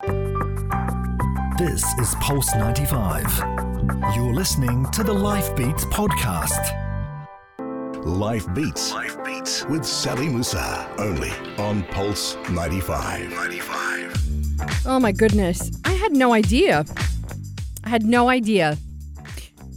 This 1.59 1.85
is 2.01 2.15
Pulse 2.21 2.55
95. 2.55 3.25
You're 4.17 4.33
listening 4.33 4.87
to 4.93 5.05
the 5.05 5.13
Life 5.13 5.55
Beats 5.55 5.85
podcast. 5.87 6.77
Life 8.05 8.53
Beats. 8.55 8.93
Life 8.93 9.23
Beats 9.23 9.67
with 9.67 9.85
Sally 9.85 10.29
Musa. 10.29 10.89
Only 10.99 11.31
on 11.59 11.83
Pulse 11.85 12.37
95. 12.51 13.31
95. 13.31 14.87
Oh 14.87 14.99
my 14.99 15.13
goodness. 15.13 15.71
I 15.85 15.93
had 15.93 16.13
no 16.13 16.33
idea. 16.33 16.87
I 17.85 17.91
had 17.91 18.05
no 18.05 18.31
idea 18.31 18.79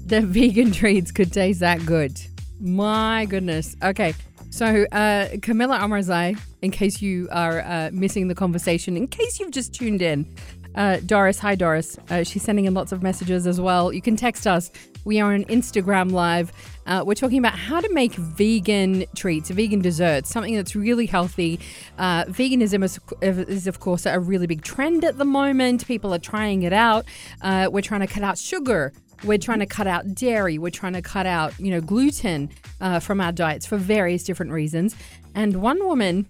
that 0.05 0.23
vegan 0.23 0.71
treats 0.71 1.11
could 1.11 1.33
taste 1.33 1.59
that 1.59 1.85
good. 1.85 2.17
My 2.61 3.25
goodness. 3.25 3.75
Okay. 3.83 4.13
So, 4.53 4.85
uh, 4.91 5.29
Camilla 5.41 5.79
Omarzai, 5.79 6.39
in 6.61 6.69
case 6.69 7.01
you 7.01 7.27
are 7.31 7.61
uh, 7.61 7.89
missing 7.91 8.27
the 8.27 8.35
conversation, 8.35 8.95
in 8.95 9.07
case 9.07 9.39
you've 9.39 9.49
just 9.49 9.73
tuned 9.73 10.03
in, 10.03 10.27
uh, 10.75 10.97
Doris, 11.07 11.39
hi 11.39 11.55
Doris. 11.55 11.97
Uh, 12.11 12.21
she's 12.21 12.43
sending 12.43 12.65
in 12.65 12.75
lots 12.75 12.91
of 12.91 13.01
messages 13.01 13.47
as 13.47 13.59
well. 13.59 13.91
You 13.91 14.01
can 14.01 14.15
text 14.15 14.45
us. 14.45 14.69
We 15.05 15.19
are 15.19 15.33
on 15.33 15.45
Instagram 15.45 16.11
Live. 16.11 16.51
Uh, 16.85 17.03
we're 17.03 17.15
talking 17.15 17.39
about 17.39 17.57
how 17.57 17.81
to 17.81 17.93
make 17.93 18.13
vegan 18.13 19.05
treats, 19.15 19.49
vegan 19.49 19.81
desserts, 19.81 20.29
something 20.29 20.55
that's 20.55 20.75
really 20.75 21.07
healthy. 21.07 21.59
Uh, 21.97 22.25
veganism 22.25 22.83
is, 22.83 22.99
is, 23.21 23.65
of 23.65 23.79
course, 23.79 24.05
a 24.05 24.19
really 24.19 24.45
big 24.45 24.61
trend 24.61 25.03
at 25.03 25.17
the 25.17 25.25
moment. 25.25 25.87
People 25.87 26.13
are 26.13 26.19
trying 26.19 26.61
it 26.61 26.73
out. 26.73 27.05
We're 27.43 27.81
trying 27.81 28.01
to 28.01 28.07
cut 28.07 28.21
out 28.21 28.37
sugar. 28.37 28.93
We're 29.23 29.37
trying 29.37 29.59
to 29.59 29.65
cut 29.65 29.87
out 29.87 30.13
dairy. 30.13 30.57
We're 30.57 30.69
trying 30.69 30.93
to 30.93 31.01
cut 31.01 31.25
out, 31.25 31.57
you 31.59 31.71
know, 31.71 31.81
gluten 31.81 32.49
uh, 32.81 32.99
from 32.99 33.21
our 33.21 33.31
diets 33.31 33.65
for 33.65 33.77
various 33.77 34.23
different 34.23 34.51
reasons. 34.51 34.95
And 35.33 35.61
one 35.61 35.85
woman 35.85 36.27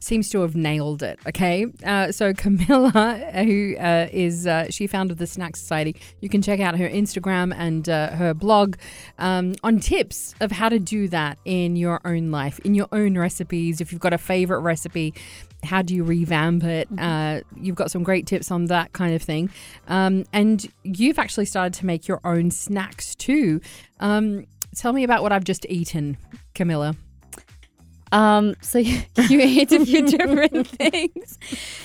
seems 0.00 0.30
to 0.30 0.40
have 0.40 0.54
nailed 0.56 1.02
it. 1.02 1.18
Okay, 1.26 1.66
uh, 1.84 2.12
so 2.12 2.32
Camilla, 2.36 3.14
who 3.34 3.76
uh, 3.78 4.08
is 4.12 4.46
uh, 4.46 4.70
she 4.70 4.86
founded 4.86 5.18
the 5.18 5.26
Snack 5.26 5.56
Society, 5.56 5.96
you 6.20 6.28
can 6.28 6.42
check 6.42 6.60
out 6.60 6.78
her 6.78 6.88
Instagram 6.88 7.54
and 7.56 7.88
uh, 7.88 8.10
her 8.12 8.34
blog 8.34 8.76
um, 9.18 9.54
on 9.62 9.80
tips 9.80 10.34
of 10.40 10.52
how 10.52 10.68
to 10.68 10.78
do 10.78 11.08
that 11.08 11.38
in 11.44 11.76
your 11.76 12.00
own 12.04 12.30
life, 12.30 12.58
in 12.60 12.74
your 12.74 12.88
own 12.92 13.18
recipes. 13.18 13.80
If 13.80 13.92
you've 13.92 14.00
got 14.00 14.12
a 14.12 14.18
favorite 14.18 14.60
recipe, 14.60 15.14
how 15.62 15.82
do 15.82 15.94
you 15.94 16.04
revamp 16.04 16.64
it? 16.64 16.88
Mm-hmm. 16.88 16.98
Uh, 16.98 17.40
you've 17.60 17.76
got 17.76 17.90
some 17.90 18.02
great 18.02 18.26
tips 18.26 18.50
on 18.50 18.66
that 18.66 18.92
kind 18.92 19.14
of 19.14 19.22
thing, 19.22 19.50
um, 19.88 20.24
and 20.32 20.66
you've 20.84 21.18
actually 21.18 21.46
started 21.46 21.74
to 21.74 21.86
make 21.86 22.08
your 22.08 22.20
own 22.24 22.50
snacks 22.50 23.14
too. 23.14 23.60
Um, 24.00 24.46
tell 24.76 24.92
me 24.92 25.04
about 25.04 25.22
what 25.22 25.32
I've 25.32 25.44
just 25.44 25.66
eaten, 25.68 26.16
Camilla. 26.54 26.96
Um, 28.12 28.54
so 28.60 28.78
you, 28.78 29.00
you 29.28 29.40
ate 29.40 29.72
a 29.72 29.84
few 29.84 30.02
different 30.16 30.66
things. 30.68 31.38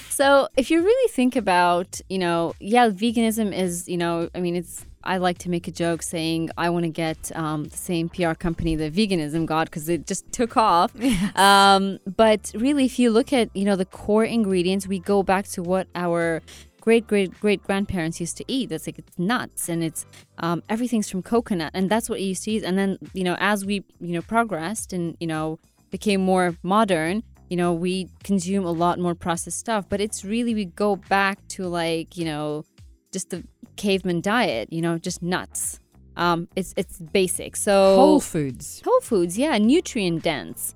So 0.10 0.48
if 0.56 0.70
you 0.70 0.84
really 0.84 1.10
think 1.12 1.36
about, 1.36 2.00
you 2.10 2.20
know, 2.20 2.54
yeah, 2.60 2.90
veganism 2.90 3.56
is, 3.56 3.90
you 3.90 3.98
know, 3.98 4.30
I 4.36 4.40
mean, 4.40 4.56
it's. 4.56 4.86
I 5.06 5.18
like 5.18 5.38
to 5.40 5.50
make 5.50 5.68
a 5.68 5.72
joke 5.72 6.02
saying 6.02 6.50
I 6.58 6.70
want 6.70 6.84
to 6.84 6.90
get 6.90 7.30
um, 7.36 7.66
the 7.66 7.76
same 7.76 8.08
PR 8.08 8.36
company 8.36 8.78
that 8.78 8.94
veganism 8.94 9.46
got 9.46 9.66
because 9.66 9.90
it 9.90 10.08
just 10.08 10.32
took 10.32 10.56
off. 10.56 10.94
Yes. 10.96 11.38
Um, 11.38 12.00
but 12.16 12.54
really, 12.56 12.86
if 12.86 12.98
you 12.98 13.12
look 13.12 13.34
at 13.34 13.50
you 13.54 13.66
know 13.66 13.76
the 13.76 13.84
core 13.84 14.24
ingredients, 14.24 14.88
we 14.88 15.00
go 15.00 15.22
back 15.22 15.46
to 15.50 15.62
what 15.62 15.90
our 15.94 16.42
great 16.84 17.08
great 17.08 17.38
great 17.40 17.64
grandparents 17.64 18.20
used 18.20 18.38
to 18.38 18.46
eat. 18.48 18.70
That's 18.70 18.88
like 18.88 19.00
it's 19.00 19.18
nuts 19.18 19.70
and 19.70 19.84
it's 19.84 20.06
um, 20.38 20.64
everything's 20.70 21.10
from 21.10 21.22
coconut, 21.22 21.72
and 21.74 21.90
that's 21.90 22.10
what 22.10 22.22
you 22.22 22.28
used 22.28 22.44
to 22.44 22.52
eat. 22.52 22.64
And 22.64 22.78
then 22.78 22.98
you 23.14 23.24
know 23.24 23.36
as 23.40 23.66
we 23.66 23.84
you 24.00 24.14
know 24.14 24.22
progressed 24.22 24.94
and 24.94 25.18
you 25.20 25.28
know 25.28 25.60
became 25.94 26.22
more 26.22 26.58
modern, 26.64 27.22
you 27.52 27.56
know, 27.56 27.72
we 27.72 28.10
consume 28.24 28.66
a 28.66 28.72
lot 28.72 28.98
more 28.98 29.14
processed 29.14 29.60
stuff. 29.60 29.86
But 29.88 30.02
it's 30.02 30.26
really, 30.26 30.56
we 30.56 30.66
go 30.66 30.96
back 30.96 31.38
to 31.50 31.68
like, 31.68 32.18
you 32.18 32.26
know, 32.26 32.66
just 33.12 33.30
the 33.30 33.44
caveman 33.76 34.20
diet, 34.20 34.74
you 34.74 34.82
know, 34.82 34.98
just 34.98 35.22
nuts. 35.22 35.80
Um, 36.18 36.48
it's 36.56 36.74
it's 36.76 36.98
basic. 37.00 37.56
So 37.56 37.96
whole 37.96 38.20
foods, 38.20 38.82
whole 38.84 39.02
foods, 39.02 39.38
yeah, 39.38 39.56
nutrient 39.60 40.24
dense, 40.24 40.74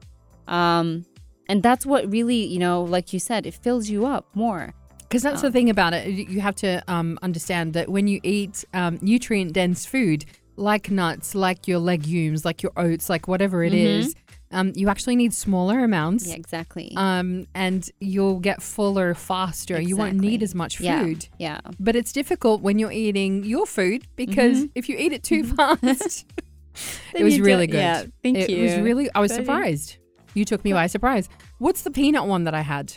um, 0.48 1.06
and 1.50 1.64
that's 1.64 1.84
what 1.84 2.10
really, 2.12 2.44
you 2.46 2.60
know, 2.60 2.84
like 2.84 3.12
you 3.12 3.20
said, 3.20 3.48
it 3.48 3.56
fills 3.56 3.90
you 3.90 4.06
up 4.06 4.26
more. 4.36 4.74
Because 5.00 5.24
that's 5.24 5.44
um, 5.44 5.48
the 5.48 5.52
thing 5.52 5.70
about 5.70 5.94
it. 5.94 6.08
You 6.08 6.42
have 6.42 6.56
to 6.58 6.84
um, 6.88 7.18
understand 7.24 7.74
that 7.74 7.90
when 7.90 8.08
you 8.08 8.20
eat 8.24 8.66
um, 8.74 9.00
nutrient 9.02 9.54
dense 9.54 9.86
food, 9.86 10.26
like 10.58 10.92
nuts, 10.92 11.34
like 11.34 11.68
your 11.68 11.80
legumes, 11.80 12.44
like 12.44 12.62
your 12.62 12.74
oats, 12.76 13.10
like 13.10 13.28
whatever 13.28 13.64
it 13.64 13.74
mm-hmm. 13.74 14.02
is, 14.02 14.16
um, 14.52 14.72
you 14.76 14.90
actually 14.90 15.16
need 15.16 15.34
smaller 15.34 15.84
amounts. 15.84 16.28
Yeah, 16.28 16.36
exactly. 16.36 16.94
Um, 16.96 17.48
and 17.54 17.90
you'll 18.00 18.40
get 18.40 18.62
fuller 18.62 19.14
faster. 19.14 19.76
Exactly. 19.76 19.90
You 19.90 19.98
won't 19.98 20.16
need 20.16 20.42
as 20.42 20.56
much 20.56 20.78
food. 20.78 21.28
Yeah. 21.38 21.60
yeah. 21.66 21.72
But 21.80 21.96
it's 21.96 22.14
difficult 22.14 22.62
when 22.62 22.80
you're 22.80 22.92
eating 22.92 23.44
your 23.44 23.66
food 23.66 24.08
because 24.16 24.60
mm-hmm. 24.60 24.72
if 24.76 24.88
you 24.88 24.98
eat 24.98 25.12
it 25.12 25.24
too 25.24 25.44
mm-hmm. 25.44 25.88
fast, 25.88 26.26
it 27.14 27.24
was 27.24 27.40
really 27.40 27.68
good. 27.68 27.78
Yeah, 27.78 28.04
thank 28.24 28.38
it 28.38 28.50
you. 28.50 28.58
It 28.58 28.64
was 28.64 28.80
really, 28.80 29.10
I 29.14 29.20
was 29.20 29.34
surprised. 29.34 29.98
You 30.34 30.46
took 30.46 30.64
me 30.64 30.72
by 30.72 30.88
surprise. 30.88 31.30
What's 31.58 31.82
the 31.82 31.92
peanut 31.92 32.26
one 32.26 32.44
that 32.44 32.54
I 32.54 32.62
had? 32.62 32.94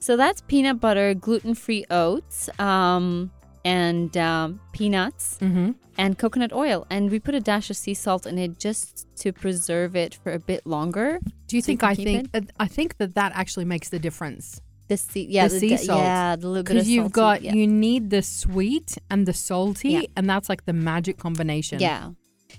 So 0.00 0.16
that's 0.16 0.40
peanut 0.42 0.80
butter, 0.80 1.14
gluten 1.14 1.54
free 1.54 1.84
oats. 1.90 2.50
Um, 2.58 3.30
and 3.64 4.16
um, 4.16 4.60
peanuts 4.72 5.38
mm-hmm. 5.40 5.72
and 5.98 6.18
coconut 6.18 6.52
oil. 6.52 6.86
And 6.90 7.10
we 7.10 7.18
put 7.20 7.34
a 7.34 7.40
dash 7.40 7.70
of 7.70 7.76
sea 7.76 7.94
salt 7.94 8.26
in 8.26 8.38
it 8.38 8.58
just 8.58 9.06
to 9.16 9.32
preserve 9.32 9.96
it 9.96 10.14
for 10.14 10.32
a 10.32 10.38
bit 10.38 10.66
longer. 10.66 11.20
Do 11.46 11.56
you 11.56 11.62
so 11.62 11.66
think 11.66 11.82
you 11.82 11.88
I 11.88 11.94
think 11.94 12.30
uh, 12.34 12.40
I 12.58 12.68
think 12.68 12.96
that 12.98 13.14
that 13.14 13.32
actually 13.34 13.66
makes 13.66 13.88
the 13.88 13.98
difference? 13.98 14.60
The 14.88 14.96
sea, 14.96 15.26
yeah, 15.28 15.46
the, 15.46 15.54
the 15.54 15.60
sea 15.60 15.76
salt. 15.76 16.00
Yeah, 16.00 16.36
the 16.36 16.48
little 16.48 16.62
bit 16.64 16.74
Because 16.74 16.88
you've 16.88 17.12
got 17.12 17.42
yeah. 17.42 17.52
you 17.52 17.66
need 17.66 18.10
the 18.10 18.22
sweet 18.22 18.98
and 19.08 19.26
the 19.26 19.32
salty, 19.32 19.90
yeah. 19.90 20.02
and 20.16 20.28
that's 20.28 20.48
like 20.48 20.64
the 20.64 20.72
magic 20.72 21.16
combination. 21.18 21.78
Yeah. 21.80 22.10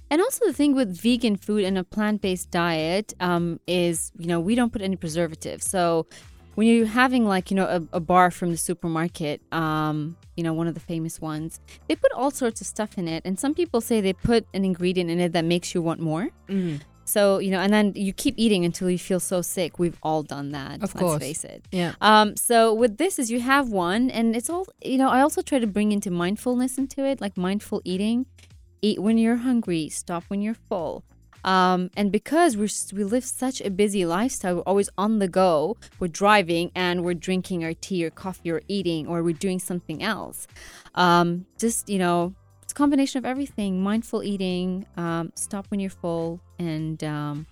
And 0.10 0.22
also 0.22 0.46
the 0.46 0.54
thing 0.54 0.74
with 0.74 0.98
vegan 0.98 1.36
food 1.36 1.64
and 1.64 1.78
a 1.78 1.84
plant-based 1.84 2.52
diet 2.52 3.14
um, 3.20 3.60
is, 3.68 4.12
you 4.18 4.28
know, 4.28 4.40
we 4.40 4.56
don't 4.56 4.72
put 4.72 4.82
any 4.82 4.96
preservatives. 4.96 5.66
So 5.66 6.08
when 6.56 6.68
you're 6.68 6.86
having 6.86 7.26
like 7.26 7.52
you 7.52 7.56
know 7.56 7.66
a, 7.66 7.98
a 7.98 8.00
bar 8.00 8.32
from 8.32 8.52
the 8.52 8.58
supermarket 8.58 9.42
um, 9.52 10.18
you 10.36 10.44
know 10.44 10.54
one 10.54 10.68
of 10.68 10.74
the 10.74 10.80
famous 10.80 11.20
ones 11.22 11.60
they 11.88 11.96
put 11.96 12.12
all 12.14 12.32
sorts 12.32 12.62
of 12.62 12.68
stuff 12.68 12.98
in 12.98 13.08
it 13.08 13.24
and 13.26 13.40
some 13.40 13.54
people 13.54 13.82
say 13.82 14.02
they 14.02 14.14
put 14.14 14.46
an 14.54 14.66
ingredient 14.66 15.10
in 15.10 15.20
it 15.20 15.34
that 15.34 15.46
makes 15.46 15.74
you 15.74 15.82
want 15.82 16.00
more. 16.00 16.30
Mm. 16.48 16.82
so 17.06 17.40
you 17.40 17.52
know 17.52 17.60
and 17.60 17.72
then 17.74 17.94
you 17.96 18.14
keep 18.14 18.36
eating 18.38 18.66
until 18.66 18.90
you 18.90 19.00
feel 19.00 19.20
so 19.20 19.42
sick. 19.42 19.80
We've 19.80 19.98
all 20.04 20.24
done 20.24 20.52
that 20.52 20.76
of 20.76 20.82
let's 20.82 20.94
course. 20.94 21.20
face 21.22 21.44
it. 21.44 21.66
Yeah. 21.72 21.94
Um, 22.02 22.36
so 22.36 22.74
with 22.74 22.98
this 22.98 23.20
is 23.20 23.32
you 23.32 23.40
have 23.40 23.70
one 23.70 24.10
and 24.10 24.36
it's 24.36 24.50
all 24.50 24.66
you 24.84 24.98
know 24.98 25.10
i 25.10 25.22
also 25.22 25.42
try 25.42 25.60
to 25.60 25.68
bring 25.68 25.92
into 25.92 26.12
mindfulness 26.12 26.78
into 26.78 27.06
it 27.06 27.22
like 27.22 27.38
mindful 27.38 27.82
eating. 27.86 28.26
Eat 28.84 29.00
when 29.00 29.20
you're 29.20 29.36
hungry 29.36 29.90
stop 29.90 30.24
when 30.28 30.42
you're 30.42 30.56
full 30.70 31.04
um, 31.44 31.90
and 31.96 32.12
because 32.12 32.56
we 32.56 32.70
we 32.94 33.04
live 33.04 33.26
such 33.26 33.62
a 33.62 33.70
busy 33.70 34.06
lifestyle, 34.06 34.58
we're 34.58 34.62
always 34.62 34.90
on 34.98 35.20
the 35.20 35.28
go. 35.28 35.78
We're 36.00 36.08
driving 36.08 36.72
and 36.76 37.04
we're 37.04 37.16
drinking 37.16 37.64
our 37.64 37.74
tea 37.74 38.06
or 38.06 38.10
coffee 38.10 38.52
or 38.52 38.62
eating 38.68 39.08
or 39.08 39.24
we're 39.24 39.34
doing 39.34 39.60
something 39.60 40.04
else. 40.04 40.48
Um, 40.96 41.46
just 41.58 41.90
you 41.90 42.00
know, 42.00 42.34
it's 42.62 42.74
a 42.74 42.76
combination 42.76 43.18
of 43.18 43.26
everything: 43.26 43.82
mindful 43.82 44.24
eating, 44.24 44.86
um, 44.98 45.32
stop 45.36 45.66
when 45.70 45.80
you're 45.80 45.90
full, 45.90 46.42
and 46.60 47.04
um, 47.04 47.48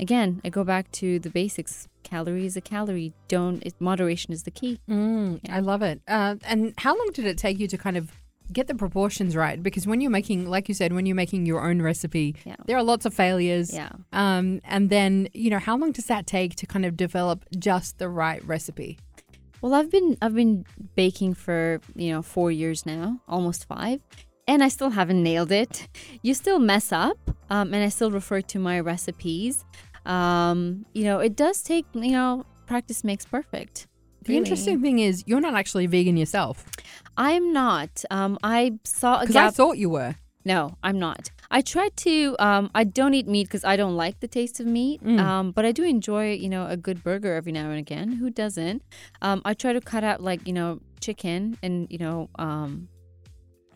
again, 0.00 0.40
I 0.44 0.48
go 0.48 0.64
back 0.64 0.90
to 0.92 1.18
the 1.18 1.30
basics. 1.30 1.88
Calorie 2.02 2.46
is 2.46 2.56
a 2.56 2.60
calorie. 2.60 3.12
Don't. 3.28 3.62
It, 3.64 3.74
moderation 3.80 4.32
is 4.32 4.42
the 4.44 4.50
key. 4.50 4.80
Mm, 4.88 5.40
yeah. 5.42 5.56
I 5.56 5.60
love 5.60 5.82
it. 5.82 6.00
Uh, 6.06 6.36
and 6.44 6.74
how 6.78 6.96
long 6.96 7.10
did 7.12 7.24
it 7.26 7.38
take 7.38 7.58
you 7.58 7.68
to 7.68 7.78
kind 7.78 7.96
of 7.96 8.12
get 8.52 8.66
the 8.66 8.74
proportions 8.74 9.34
right 9.34 9.62
because 9.62 9.86
when 9.86 10.00
you're 10.00 10.10
making 10.10 10.46
like 10.46 10.68
you 10.68 10.74
said 10.74 10.92
when 10.92 11.06
you're 11.06 11.16
making 11.16 11.46
your 11.46 11.66
own 11.66 11.80
recipe 11.80 12.34
yeah. 12.44 12.56
there 12.66 12.76
are 12.76 12.82
lots 12.82 13.06
of 13.06 13.14
failures. 13.14 13.72
Yeah. 13.72 13.90
Um 14.12 14.60
and 14.64 14.90
then 14.90 15.28
you 15.32 15.50
know 15.50 15.58
how 15.58 15.76
long 15.76 15.92
does 15.92 16.06
that 16.06 16.26
take 16.26 16.54
to 16.56 16.66
kind 16.66 16.84
of 16.84 16.96
develop 16.96 17.44
just 17.58 17.98
the 17.98 18.08
right 18.08 18.44
recipe? 18.44 18.98
Well 19.60 19.74
i've 19.74 19.90
been 19.90 20.16
i've 20.20 20.34
been 20.34 20.64
baking 20.94 21.34
for 21.34 21.80
you 21.94 22.12
know 22.12 22.22
four 22.22 22.50
years 22.50 22.84
now 22.84 23.20
almost 23.26 23.66
five 23.66 24.00
and 24.46 24.62
i 24.62 24.68
still 24.68 24.90
haven't 24.90 25.22
nailed 25.22 25.52
it. 25.52 25.88
You 26.22 26.34
still 26.34 26.58
mess 26.58 26.92
up 26.92 27.18
um, 27.50 27.72
and 27.72 27.82
i 27.82 27.88
still 27.88 28.10
refer 28.10 28.40
to 28.42 28.58
my 28.58 28.80
recipes. 28.80 29.64
Um 30.04 30.84
you 30.92 31.04
know 31.04 31.18
it 31.20 31.34
does 31.34 31.62
take 31.62 31.86
you 31.94 32.12
know 32.12 32.44
practice 32.66 33.04
makes 33.04 33.24
perfect 33.24 33.86
the 34.24 34.32
really. 34.32 34.38
interesting 34.38 34.80
thing 34.80 34.98
is, 34.98 35.24
you're 35.26 35.40
not 35.40 35.54
actually 35.54 35.86
vegan 35.86 36.16
yourself. 36.16 36.64
I'm 37.16 37.52
not. 37.52 38.04
Um, 38.10 38.38
I 38.42 38.78
saw 38.84 39.20
because 39.20 39.36
I 39.36 39.50
thought 39.50 39.78
you 39.78 39.90
were. 39.90 40.16
No, 40.44 40.76
I'm 40.82 40.98
not. 40.98 41.30
I 41.50 41.62
try 41.62 41.88
to. 41.88 42.36
Um, 42.38 42.70
I 42.74 42.84
don't 42.84 43.14
eat 43.14 43.26
meat 43.26 43.44
because 43.44 43.64
I 43.64 43.76
don't 43.76 43.96
like 43.96 44.20
the 44.20 44.28
taste 44.28 44.60
of 44.60 44.66
meat. 44.66 45.02
Mm. 45.02 45.18
Um, 45.18 45.50
but 45.52 45.64
I 45.64 45.72
do 45.72 45.84
enjoy, 45.84 46.34
you 46.34 46.48
know, 46.48 46.66
a 46.66 46.76
good 46.76 47.02
burger 47.02 47.34
every 47.34 47.52
now 47.52 47.70
and 47.70 47.78
again. 47.78 48.12
Who 48.12 48.28
doesn't? 48.28 48.82
Um, 49.22 49.40
I 49.44 49.54
try 49.54 49.72
to 49.72 49.80
cut 49.80 50.04
out 50.04 50.22
like 50.22 50.46
you 50.46 50.52
know 50.52 50.80
chicken 51.00 51.56
and 51.62 51.86
you 51.90 51.98
know 51.98 52.28
um, 52.38 52.88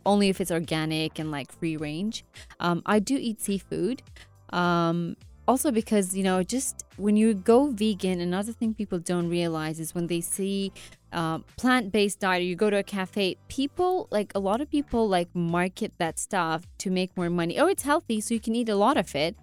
only 0.05 0.29
if 0.29 0.41
it's 0.41 0.51
organic 0.51 1.19
and 1.19 1.31
like 1.31 1.53
free 1.53 1.77
range. 1.77 2.25
Um, 2.61 2.83
I 2.85 2.99
do 2.99 3.17
eat 3.17 3.41
seafood. 3.41 4.03
Um, 4.51 5.17
also 5.49 5.73
because 5.73 6.17
you 6.17 6.23
know 6.23 6.43
just 6.43 6.85
when 6.97 7.17
you 7.17 7.35
go 7.35 7.59
vegan 7.71 8.21
another 8.21 8.53
thing 8.53 8.75
people 8.75 8.99
don't 8.99 9.29
realize 9.29 9.81
is 9.81 9.95
when 9.95 10.07
they 10.07 10.21
see 10.21 10.71
uh, 11.13 11.39
plant-based 11.57 12.21
diet 12.21 12.43
or 12.43 12.45
you 12.45 12.55
go 12.55 12.69
to 12.69 12.77
a 12.77 12.83
cafe 12.83 13.37
people 13.49 14.07
like 14.11 14.31
a 14.35 14.39
lot 14.39 14.61
of 14.61 14.71
people 14.71 15.09
like 15.09 15.29
market 15.35 15.91
that 15.99 16.19
stuff 16.19 16.67
to 16.77 16.91
make 16.91 17.17
more 17.17 17.31
money 17.31 17.59
oh 17.59 17.67
it's 17.67 17.83
healthy 17.83 18.21
so 18.21 18.35
you 18.35 18.41
can 18.41 18.55
eat 18.55 18.69
a 18.69 18.77
lot 18.77 18.97
of 18.99 19.15
it 19.15 19.35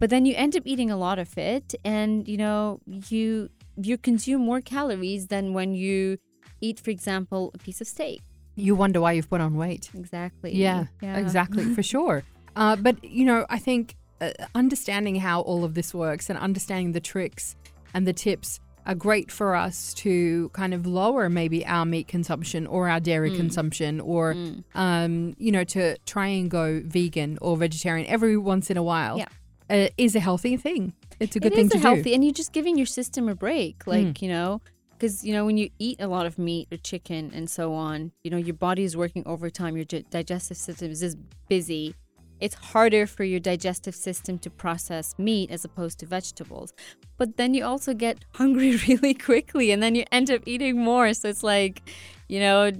but 0.00 0.08
then 0.08 0.24
you 0.24 0.34
end 0.34 0.56
up 0.56 0.62
eating 0.64 0.90
a 0.90 0.96
lot 0.96 1.18
of 1.18 1.36
it, 1.36 1.74
and 1.84 2.26
you 2.26 2.38
know 2.38 2.80
you 3.08 3.50
you 3.76 3.98
consume 3.98 4.40
more 4.40 4.62
calories 4.62 5.28
than 5.28 5.52
when 5.52 5.74
you 5.74 6.18
eat, 6.60 6.80
for 6.80 6.90
example, 6.90 7.50
a 7.54 7.58
piece 7.58 7.80
of 7.80 7.86
steak. 7.86 8.22
You 8.56 8.74
wonder 8.74 9.00
why 9.00 9.12
you've 9.12 9.28
put 9.28 9.40
on 9.40 9.56
weight. 9.56 9.90
Exactly. 9.94 10.52
Yeah, 10.54 10.86
exactly, 11.02 11.64
for 11.74 11.82
sure. 11.82 12.24
Uh, 12.56 12.76
but, 12.76 13.02
you 13.04 13.24
know, 13.24 13.46
I 13.48 13.58
think 13.58 13.94
uh, 14.20 14.30
understanding 14.54 15.16
how 15.16 15.40
all 15.42 15.64
of 15.64 15.74
this 15.74 15.94
works 15.94 16.28
and 16.30 16.38
understanding 16.38 16.92
the 16.92 17.00
tricks 17.00 17.56
and 17.94 18.06
the 18.06 18.12
tips 18.12 18.60
are 18.86 18.94
great 18.94 19.30
for 19.30 19.54
us 19.54 19.92
to 19.94 20.48
kind 20.54 20.72
of 20.72 20.86
lower 20.86 21.28
maybe 21.28 21.64
our 21.66 21.84
meat 21.84 22.08
consumption 22.08 22.66
or 22.66 22.88
our 22.88 22.98
dairy 23.00 23.30
Mm. 23.30 23.36
consumption 23.36 24.00
or, 24.00 24.34
um, 24.74 25.34
you 25.38 25.52
know, 25.52 25.64
to 25.64 25.96
try 26.06 26.26
and 26.28 26.50
go 26.50 26.80
vegan 26.84 27.38
or 27.42 27.56
vegetarian 27.56 28.06
every 28.08 28.36
once 28.36 28.70
in 28.70 28.76
a 28.76 28.82
while 28.82 29.18
Yeah. 29.18 29.26
uh, 29.68 29.88
is 29.98 30.16
a 30.16 30.20
healthy 30.20 30.56
thing. 30.56 30.94
It's 31.20 31.36
a 31.36 31.40
good 31.40 31.52
It 31.52 31.56
thing 31.56 31.64
is 31.66 31.72
to 31.72 31.78
a 31.78 31.80
healthy, 31.80 32.02
do. 32.04 32.12
and 32.14 32.24
you're 32.24 32.32
just 32.32 32.52
giving 32.52 32.76
your 32.78 32.86
system 32.86 33.28
a 33.28 33.34
break, 33.34 33.86
like 33.86 34.06
Mm. 34.06 34.22
you 34.22 34.28
know, 34.28 34.60
because 34.92 35.24
you 35.24 35.32
know 35.34 35.44
when 35.44 35.56
you 35.58 35.68
eat 35.78 36.00
a 36.00 36.08
lot 36.08 36.24
of 36.26 36.38
meat 36.38 36.68
or 36.72 36.78
chicken 36.78 37.30
and 37.34 37.48
so 37.50 37.74
on, 37.74 38.12
you 38.24 38.30
know 38.30 38.38
your 38.38 38.54
body 38.54 38.82
is 38.84 38.96
working 38.96 39.22
overtime. 39.26 39.76
Your 39.76 39.84
digestive 39.84 40.56
system 40.56 40.90
is 40.90 41.00
just 41.00 41.18
busy. 41.48 41.94
It's 42.40 42.54
harder 42.54 43.06
for 43.06 43.24
your 43.24 43.40
digestive 43.40 43.94
system 43.94 44.38
to 44.38 44.50
process 44.50 45.14
meat 45.18 45.50
as 45.50 45.64
opposed 45.64 45.98
to 46.00 46.06
vegetables. 46.06 46.72
But 47.18 47.36
then 47.36 47.54
you 47.54 47.64
also 47.64 47.94
get 47.94 48.24
hungry 48.34 48.76
really 48.88 49.14
quickly, 49.14 49.70
and 49.72 49.82
then 49.82 49.94
you 49.94 50.04
end 50.10 50.30
up 50.30 50.42
eating 50.46 50.78
more. 50.78 51.12
So 51.14 51.28
it's 51.28 51.42
like, 51.42 51.82
you 52.28 52.40
know, 52.40 52.70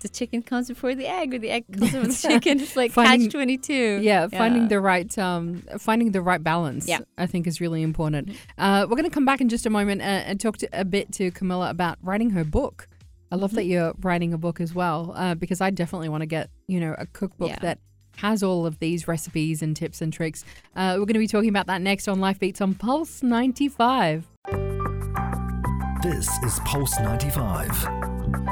the 0.00 0.08
chicken 0.08 0.42
comes 0.42 0.68
before 0.68 0.94
the 0.94 1.06
egg, 1.06 1.34
or 1.34 1.38
the 1.38 1.50
egg 1.50 1.64
comes 1.70 1.92
before 1.92 2.06
the 2.08 2.14
chicken. 2.28 2.60
It's 2.60 2.76
like 2.76 2.92
Finding- 2.92 3.28
catch 3.28 3.32
twenty 3.32 3.58
two. 3.58 4.00
Yeah, 4.02 4.28
finding 4.28 4.68
the 4.68 4.80
right 4.80 5.16
um, 5.18 5.62
finding 5.78 6.12
the 6.12 6.22
right 6.22 6.42
balance. 6.42 6.88
Yeah. 6.88 7.00
I 7.18 7.26
think 7.26 7.46
is 7.46 7.60
really 7.60 7.82
important. 7.82 8.30
Uh, 8.56 8.86
we're 8.88 8.96
going 8.96 9.04
to 9.04 9.10
come 9.14 9.24
back 9.26 9.40
in 9.40 9.48
just 9.48 9.66
a 9.66 9.70
moment 9.70 10.00
uh, 10.02 10.04
and 10.04 10.40
talk 10.40 10.56
to, 10.58 10.68
a 10.72 10.84
bit 10.84 11.12
to 11.14 11.30
Camilla 11.30 11.68
about 11.70 11.98
writing 12.02 12.30
her 12.30 12.44
book. 12.44 12.88
I 13.32 13.34
love 13.34 13.52
that 13.54 13.64
you're 13.64 13.92
writing 14.02 14.32
a 14.32 14.38
book 14.38 14.60
as 14.60 14.72
well 14.72 15.12
uh, 15.16 15.34
because 15.34 15.60
I 15.60 15.70
definitely 15.70 16.08
want 16.08 16.22
to 16.22 16.26
get 16.26 16.48
you 16.68 16.78
know 16.80 16.94
a 16.96 17.06
cookbook 17.06 17.50
Yeah. 17.50 17.58
that 17.60 17.78
has 18.16 18.42
all 18.42 18.66
of 18.66 18.78
these 18.78 19.08
recipes 19.08 19.62
and 19.62 19.76
tips 19.76 20.00
and 20.02 20.12
tricks. 20.12 20.44
Uh, 20.74 20.94
we're 20.98 21.06
going 21.06 21.14
to 21.14 21.18
be 21.18 21.26
talking 21.26 21.48
about 21.48 21.66
that 21.66 21.80
next 21.80 22.08
on 22.08 22.20
Life 22.20 22.38
Beats 22.38 22.60
on 22.60 22.74
Pulse 22.74 23.22
95. 23.22 24.26
This 26.02 26.28
is 26.44 26.60
Pulse 26.64 26.98
95. 27.00 27.88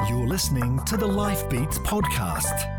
You're 0.09 0.27
listening 0.27 0.83
to 0.85 0.97
the 0.97 1.07
Life 1.07 1.49
Beats 1.49 1.79
podcast. 1.79 2.71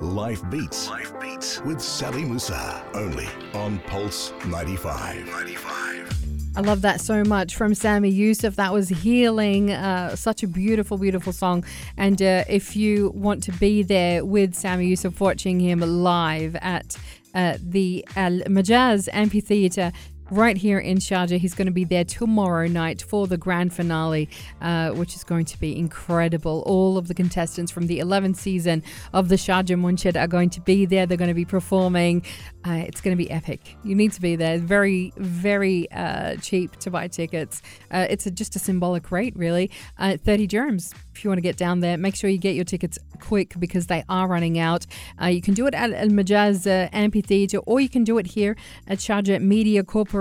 Life 0.00 0.42
Beats. 0.50 0.88
Life 0.88 1.18
Beats 1.20 1.60
with 1.62 1.80
Sally 1.80 2.24
Musa. 2.24 2.84
Only 2.94 3.28
on 3.54 3.78
Pulse 3.80 4.32
95. 4.46 5.26
95. 5.26 6.15
I 6.56 6.60
love 6.60 6.80
that 6.82 7.02
so 7.02 7.22
much 7.22 7.54
from 7.54 7.74
Sami 7.74 8.08
Yusuf. 8.08 8.56
That 8.56 8.72
was 8.72 8.88
healing. 8.88 9.72
Uh, 9.72 10.16
such 10.16 10.42
a 10.42 10.48
beautiful, 10.48 10.96
beautiful 10.96 11.34
song. 11.34 11.66
And 11.98 12.22
uh, 12.22 12.44
if 12.48 12.74
you 12.74 13.10
want 13.14 13.42
to 13.42 13.52
be 13.52 13.82
there 13.82 14.24
with 14.24 14.54
Sami 14.54 14.86
Yusuf, 14.86 15.20
watching 15.20 15.60
him 15.60 15.80
live 15.80 16.56
at 16.56 16.96
uh, 17.34 17.58
the 17.60 18.08
Al 18.16 18.38
Majaz 18.48 19.10
Amphitheatre. 19.12 19.92
Right 20.30 20.56
here 20.56 20.80
in 20.80 20.98
Sharjah. 20.98 21.38
He's 21.38 21.54
going 21.54 21.66
to 21.66 21.72
be 21.72 21.84
there 21.84 22.02
tomorrow 22.02 22.66
night 22.66 23.00
for 23.00 23.28
the 23.28 23.36
grand 23.36 23.72
finale, 23.72 24.28
uh, 24.60 24.90
which 24.90 25.14
is 25.14 25.22
going 25.22 25.44
to 25.44 25.60
be 25.60 25.78
incredible. 25.78 26.64
All 26.66 26.98
of 26.98 27.06
the 27.06 27.14
contestants 27.14 27.70
from 27.70 27.86
the 27.86 28.00
11th 28.00 28.34
season 28.34 28.82
of 29.12 29.28
the 29.28 29.36
Sharjah 29.36 29.78
Munshid 29.78 30.20
are 30.20 30.26
going 30.26 30.50
to 30.50 30.60
be 30.60 30.84
there. 30.84 31.06
They're 31.06 31.16
going 31.16 31.28
to 31.28 31.34
be 31.34 31.44
performing. 31.44 32.24
Uh, 32.66 32.82
it's 32.88 33.00
going 33.00 33.16
to 33.16 33.22
be 33.22 33.30
epic. 33.30 33.76
You 33.84 33.94
need 33.94 34.12
to 34.14 34.20
be 34.20 34.34
there. 34.34 34.58
Very, 34.58 35.12
very 35.16 35.88
uh, 35.92 36.34
cheap 36.38 36.74
to 36.80 36.90
buy 36.90 37.06
tickets. 37.06 37.62
Uh, 37.92 38.08
it's 38.10 38.26
a, 38.26 38.32
just 38.32 38.56
a 38.56 38.58
symbolic 38.58 39.12
rate, 39.12 39.36
really. 39.36 39.70
Uh, 39.96 40.16
30 40.16 40.48
germs 40.48 40.92
if 41.14 41.22
you 41.22 41.30
want 41.30 41.38
to 41.38 41.42
get 41.42 41.56
down 41.56 41.80
there. 41.80 41.96
Make 41.96 42.16
sure 42.16 42.28
you 42.28 42.36
get 42.36 42.56
your 42.56 42.64
tickets 42.64 42.98
quick 43.20 43.54
because 43.60 43.86
they 43.86 44.02
are 44.08 44.26
running 44.26 44.58
out. 44.58 44.86
Uh, 45.22 45.26
you 45.26 45.40
can 45.40 45.54
do 45.54 45.68
it 45.68 45.74
at 45.74 45.92
Al 45.92 46.08
Majaz 46.08 46.66
Amphitheatre 46.92 47.58
or 47.58 47.78
you 47.78 47.88
can 47.88 48.02
do 48.02 48.18
it 48.18 48.26
here 48.26 48.56
at 48.88 48.98
Sharjah 48.98 49.40
Media 49.40 49.84
Corporation. 49.84 50.15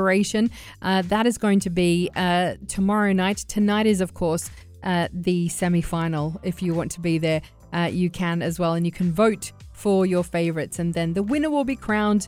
Uh, 0.82 1.02
that 1.04 1.26
is 1.26 1.38
going 1.38 1.60
to 1.62 1.70
be 1.70 2.10
uh, 2.16 2.56
tomorrow 2.68 3.14
night. 3.14 3.38
Tonight 3.48 3.86
is, 3.86 4.02
of 4.02 4.14
course, 4.14 4.50
uh, 4.84 5.08
the 5.12 5.50
semi 5.50 5.82
final. 5.82 6.40
If 6.44 6.62
you 6.62 6.74
want 6.74 6.92
to 6.92 7.00
be 7.00 7.18
there, 7.18 7.42
uh, 7.74 7.90
you 7.92 8.10
can 8.10 8.42
as 8.42 8.60
well. 8.60 8.74
And 8.74 8.86
you 8.86 8.92
can 8.92 9.12
vote 9.12 9.52
for 9.74 10.06
your 10.06 10.24
favorites. 10.24 10.80
And 10.80 10.94
then 10.94 11.14
the 11.14 11.24
winner 11.24 11.50
will 11.50 11.66
be 11.66 11.76
crowned 11.76 12.28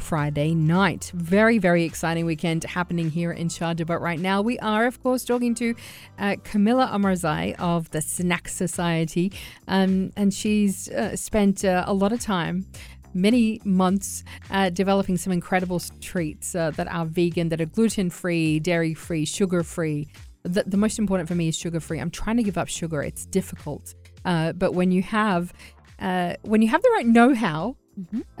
Friday 0.00 0.54
night. 0.54 1.12
Very, 1.14 1.58
very 1.58 1.84
exciting 1.84 2.24
weekend 2.24 2.64
happening 2.64 3.10
here 3.10 3.32
in 3.32 3.48
Sharjah. 3.48 3.86
But 3.86 4.00
right 4.00 4.18
now, 4.18 4.42
we 4.42 4.58
are, 4.58 4.86
of 4.86 5.02
course, 5.02 5.24
talking 5.24 5.54
to 5.56 5.74
uh, 6.18 6.36
Camilla 6.42 6.90
Omarzai 6.92 7.54
of 7.58 7.90
the 7.90 8.00
Snack 8.00 8.48
Society. 8.48 9.32
Um, 9.68 10.10
and 10.16 10.32
she's 10.34 10.88
uh, 10.88 11.14
spent 11.16 11.64
uh, 11.64 11.84
a 11.86 11.94
lot 11.94 12.12
of 12.12 12.20
time. 12.20 12.66
Many 13.14 13.60
months 13.64 14.24
uh, 14.50 14.70
developing 14.70 15.16
some 15.16 15.32
incredible 15.32 15.80
treats 16.00 16.54
uh, 16.54 16.70
that 16.72 16.86
are 16.88 17.04
vegan, 17.06 17.48
that 17.48 17.60
are 17.60 17.66
gluten 17.66 18.10
free, 18.10 18.60
dairy 18.60 18.94
free, 18.94 19.24
sugar 19.24 19.62
free. 19.62 20.08
The, 20.44 20.64
the 20.66 20.76
most 20.76 20.98
important 20.98 21.28
for 21.28 21.34
me 21.34 21.48
is 21.48 21.56
sugar 21.58 21.80
free. 21.80 21.98
I'm 21.98 22.10
trying 22.10 22.36
to 22.36 22.42
give 22.42 22.56
up 22.56 22.68
sugar. 22.68 23.02
It's 23.02 23.26
difficult, 23.26 23.94
uh, 24.24 24.52
but 24.52 24.72
when 24.74 24.90
you 24.90 25.02
have 25.02 25.52
uh, 25.98 26.34
when 26.42 26.62
you 26.62 26.68
have 26.68 26.82
the 26.82 26.90
right 26.94 27.06
know 27.06 27.34
how, 27.34 27.76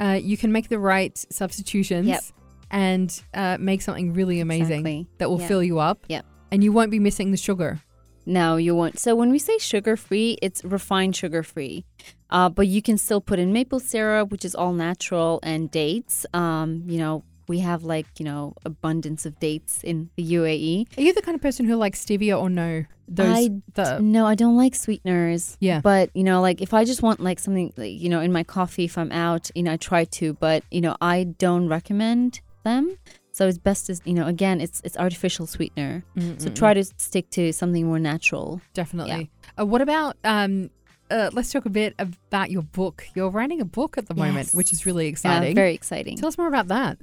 uh, 0.00 0.18
you 0.22 0.36
can 0.38 0.50
make 0.50 0.68
the 0.70 0.78
right 0.78 1.16
substitutions 1.30 2.06
Yep. 2.08 2.22
and 2.70 3.22
uh, 3.34 3.58
make 3.60 3.82
something 3.82 4.14
really 4.14 4.40
amazing 4.40 4.80
Exactly. 4.86 5.08
that 5.18 5.28
will 5.28 5.40
Yeah. 5.40 5.48
fill 5.48 5.62
you 5.62 5.78
up. 5.78 6.06
Yep. 6.08 6.24
And 6.52 6.64
you 6.64 6.72
won't 6.72 6.90
be 6.90 6.98
missing 6.98 7.32
the 7.32 7.36
sugar. 7.36 7.80
No, 8.24 8.56
you 8.56 8.74
won't. 8.74 8.98
So 8.98 9.14
when 9.14 9.30
we 9.30 9.38
say 9.38 9.58
sugar 9.58 9.96
free, 9.96 10.38
it's 10.40 10.64
refined 10.64 11.16
sugar 11.16 11.42
free. 11.42 11.84
Uh, 12.30 12.48
but 12.48 12.66
you 12.66 12.80
can 12.80 12.96
still 12.96 13.20
put 13.20 13.38
in 13.38 13.52
maple 13.52 13.80
syrup, 13.80 14.30
which 14.30 14.44
is 14.44 14.54
all 14.54 14.72
natural, 14.72 15.40
and 15.42 15.70
dates. 15.70 16.24
Um, 16.32 16.84
you 16.86 16.98
know, 16.98 17.24
we 17.48 17.58
have 17.58 17.82
like, 17.82 18.06
you 18.18 18.24
know, 18.24 18.54
abundance 18.64 19.26
of 19.26 19.38
dates 19.40 19.82
in 19.82 20.10
the 20.16 20.22
UAE. 20.22 20.96
Are 20.96 21.02
you 21.02 21.12
the 21.12 21.22
kind 21.22 21.34
of 21.34 21.42
person 21.42 21.66
who 21.66 21.74
likes 21.74 22.04
stevia 22.04 22.40
or 22.40 22.48
no? 22.48 22.84
Those 23.08 23.26
I 23.26 23.50
the 23.74 23.98
no, 23.98 24.24
I 24.24 24.36
don't 24.36 24.56
like 24.56 24.76
sweeteners. 24.76 25.56
Yeah. 25.58 25.80
But, 25.80 26.10
you 26.14 26.22
know, 26.22 26.40
like 26.40 26.62
if 26.62 26.72
I 26.72 26.84
just 26.84 27.02
want 27.02 27.18
like 27.18 27.40
something, 27.40 27.72
like, 27.76 28.00
you 28.00 28.08
know, 28.08 28.20
in 28.20 28.32
my 28.32 28.44
coffee, 28.44 28.84
if 28.84 28.96
I'm 28.96 29.10
out, 29.10 29.50
you 29.56 29.64
know, 29.64 29.72
I 29.72 29.76
try 29.78 30.04
to, 30.04 30.34
but, 30.34 30.62
you 30.70 30.80
know, 30.80 30.96
I 31.00 31.24
don't 31.24 31.66
recommend 31.66 32.40
them. 32.62 32.96
So 33.32 33.48
it's 33.48 33.58
best 33.58 33.86
to, 33.86 34.00
you 34.04 34.14
know, 34.14 34.26
again, 34.26 34.60
it's 34.60 34.80
it's 34.84 34.96
artificial 34.96 35.46
sweetener. 35.46 36.04
So 36.38 36.50
try 36.50 36.74
to 36.74 36.84
stick 36.84 37.30
to 37.30 37.52
something 37.52 37.86
more 37.86 37.98
natural. 37.98 38.60
definitely. 38.74 39.30
Uh, 39.58 39.66
what 39.66 39.80
about 39.80 40.16
um? 40.24 40.70
Uh, 41.10 41.30
let's 41.32 41.50
talk 41.50 41.66
a 41.66 41.70
bit 41.70 41.94
about 41.98 42.50
your 42.50 42.62
book. 42.62 43.06
You're 43.14 43.30
writing 43.30 43.60
a 43.60 43.64
book 43.64 43.98
at 43.98 44.06
the 44.06 44.14
moment, 44.14 44.50
which 44.52 44.72
is 44.72 44.86
really 44.86 45.08
exciting. 45.08 45.48
Yeah, 45.48 45.54
very 45.54 45.74
exciting. 45.74 46.16
Tell 46.16 46.28
us 46.28 46.38
more 46.38 46.46
about 46.46 46.68
that. 46.68 46.98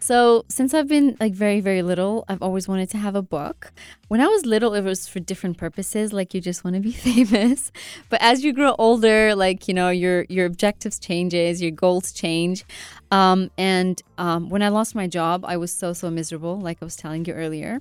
So, 0.00 0.44
since 0.48 0.74
I've 0.74 0.88
been 0.88 1.16
like 1.20 1.34
very, 1.34 1.60
very 1.60 1.82
little, 1.82 2.24
I've 2.28 2.42
always 2.42 2.68
wanted 2.68 2.90
to 2.90 2.98
have 2.98 3.14
a 3.14 3.22
book. 3.22 3.72
When 4.08 4.20
I 4.20 4.26
was 4.26 4.46
little, 4.46 4.74
it 4.74 4.82
was 4.82 5.08
for 5.08 5.20
different 5.20 5.58
purposes, 5.58 6.12
like 6.12 6.34
you 6.34 6.40
just 6.40 6.64
want 6.64 6.74
to 6.74 6.80
be 6.80 6.92
famous. 7.08 7.72
But 8.08 8.20
as 8.22 8.44
you 8.44 8.52
grow 8.52 8.74
older, 8.78 9.34
like 9.34 9.68
you 9.68 9.74
know, 9.74 9.90
your 9.90 10.24
your 10.28 10.46
objectives 10.46 10.98
changes, 10.98 11.62
your 11.62 11.70
goals 11.70 12.12
change. 12.12 12.64
Um, 13.10 13.50
and 13.56 14.00
um, 14.18 14.48
when 14.48 14.62
I 14.62 14.68
lost 14.68 14.94
my 14.94 15.06
job, 15.06 15.44
I 15.46 15.56
was 15.56 15.72
so 15.72 15.92
so 15.92 16.10
miserable, 16.10 16.60
like 16.60 16.78
I 16.80 16.84
was 16.84 16.96
telling 16.96 17.24
you 17.24 17.34
earlier. 17.34 17.80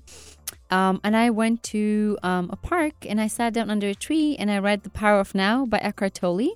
Um, 0.69 0.99
and 1.03 1.15
I 1.15 1.29
went 1.29 1.63
to 1.63 2.17
um, 2.23 2.49
a 2.51 2.55
park 2.55 2.93
and 3.07 3.21
I 3.21 3.27
sat 3.27 3.53
down 3.53 3.69
under 3.69 3.87
a 3.87 3.95
tree 3.95 4.35
and 4.37 4.51
I 4.51 4.57
read 4.57 4.83
The 4.83 4.89
Power 4.89 5.19
of 5.19 5.33
Now 5.33 5.65
by 5.65 5.77
Eckhart 5.77 6.15
Tolle. 6.15 6.53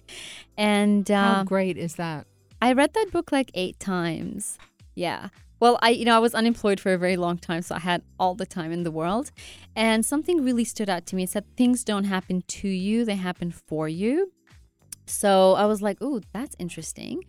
And 0.58 1.08
How 1.08 1.42
um, 1.42 1.46
great 1.46 1.78
is 1.78 1.96
that? 1.96 2.28
I 2.62 2.74
read 2.74 2.94
that 2.94 3.12
book 3.12 3.32
like 3.32 3.52
eight 3.54 3.80
times. 3.80 4.60
Yeah. 4.96 5.30
Well, 5.60 5.78
I 5.82 5.90
you 5.92 6.06
know 6.06 6.16
I 6.16 6.20
was 6.20 6.34
unemployed 6.34 6.80
for 6.80 6.92
a 6.92 6.98
very 6.98 7.18
long 7.18 7.38
time, 7.38 7.62
so 7.62 7.76
I 7.76 7.80
had 7.80 8.02
all 8.20 8.34
the 8.34 8.48
time 8.48 8.72
in 8.72 8.84
the 8.84 8.92
world. 8.92 9.32
And 9.76 10.04
something 10.04 10.44
really 10.44 10.64
stood 10.64 10.90
out 10.90 11.06
to 11.08 11.16
me. 11.16 11.24
It 11.24 11.30
said 11.30 11.46
things 11.56 11.84
don't 11.84 12.06
happen 12.06 12.44
to 12.48 12.68
you; 12.68 13.06
they 13.06 13.16
happen 13.16 13.52
for 13.52 13.88
you. 13.88 14.32
So 15.06 15.54
I 15.54 15.66
was 15.66 15.82
like, 15.82 16.02
"Ooh, 16.02 16.22
that's 16.34 16.56
interesting." 16.60 17.24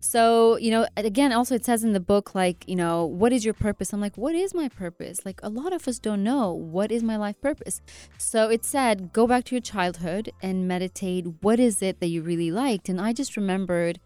So 0.00 0.56
you 0.56 0.70
know, 0.70 0.86
again, 0.96 1.32
also 1.32 1.54
it 1.54 1.64
says 1.64 1.84
in 1.84 1.92
the 1.92 2.00
book, 2.00 2.34
like 2.34 2.64
you 2.66 2.76
know, 2.76 3.04
what 3.06 3.32
is 3.32 3.44
your 3.44 3.54
purpose? 3.54 3.92
I'm 3.92 4.00
like, 4.00 4.16
what 4.16 4.34
is 4.34 4.54
my 4.54 4.68
purpose? 4.68 5.24
Like 5.24 5.40
a 5.42 5.48
lot 5.48 5.72
of 5.72 5.86
us 5.88 5.98
don't 5.98 6.22
know 6.24 6.52
what 6.52 6.90
is 6.90 7.02
my 7.02 7.16
life 7.16 7.40
purpose. 7.40 7.80
So 8.18 8.50
it 8.50 8.64
said, 8.64 9.12
go 9.12 9.26
back 9.26 9.44
to 9.44 9.54
your 9.54 9.62
childhood 9.62 10.32
and 10.42 10.66
meditate. 10.66 11.26
What 11.40 11.60
is 11.60 11.82
it 11.82 12.00
that 12.00 12.08
you 12.08 12.22
really 12.22 12.50
liked? 12.50 12.88
And 12.88 13.00
I 13.00 13.12
just 13.12 13.36
remembered 13.36 14.00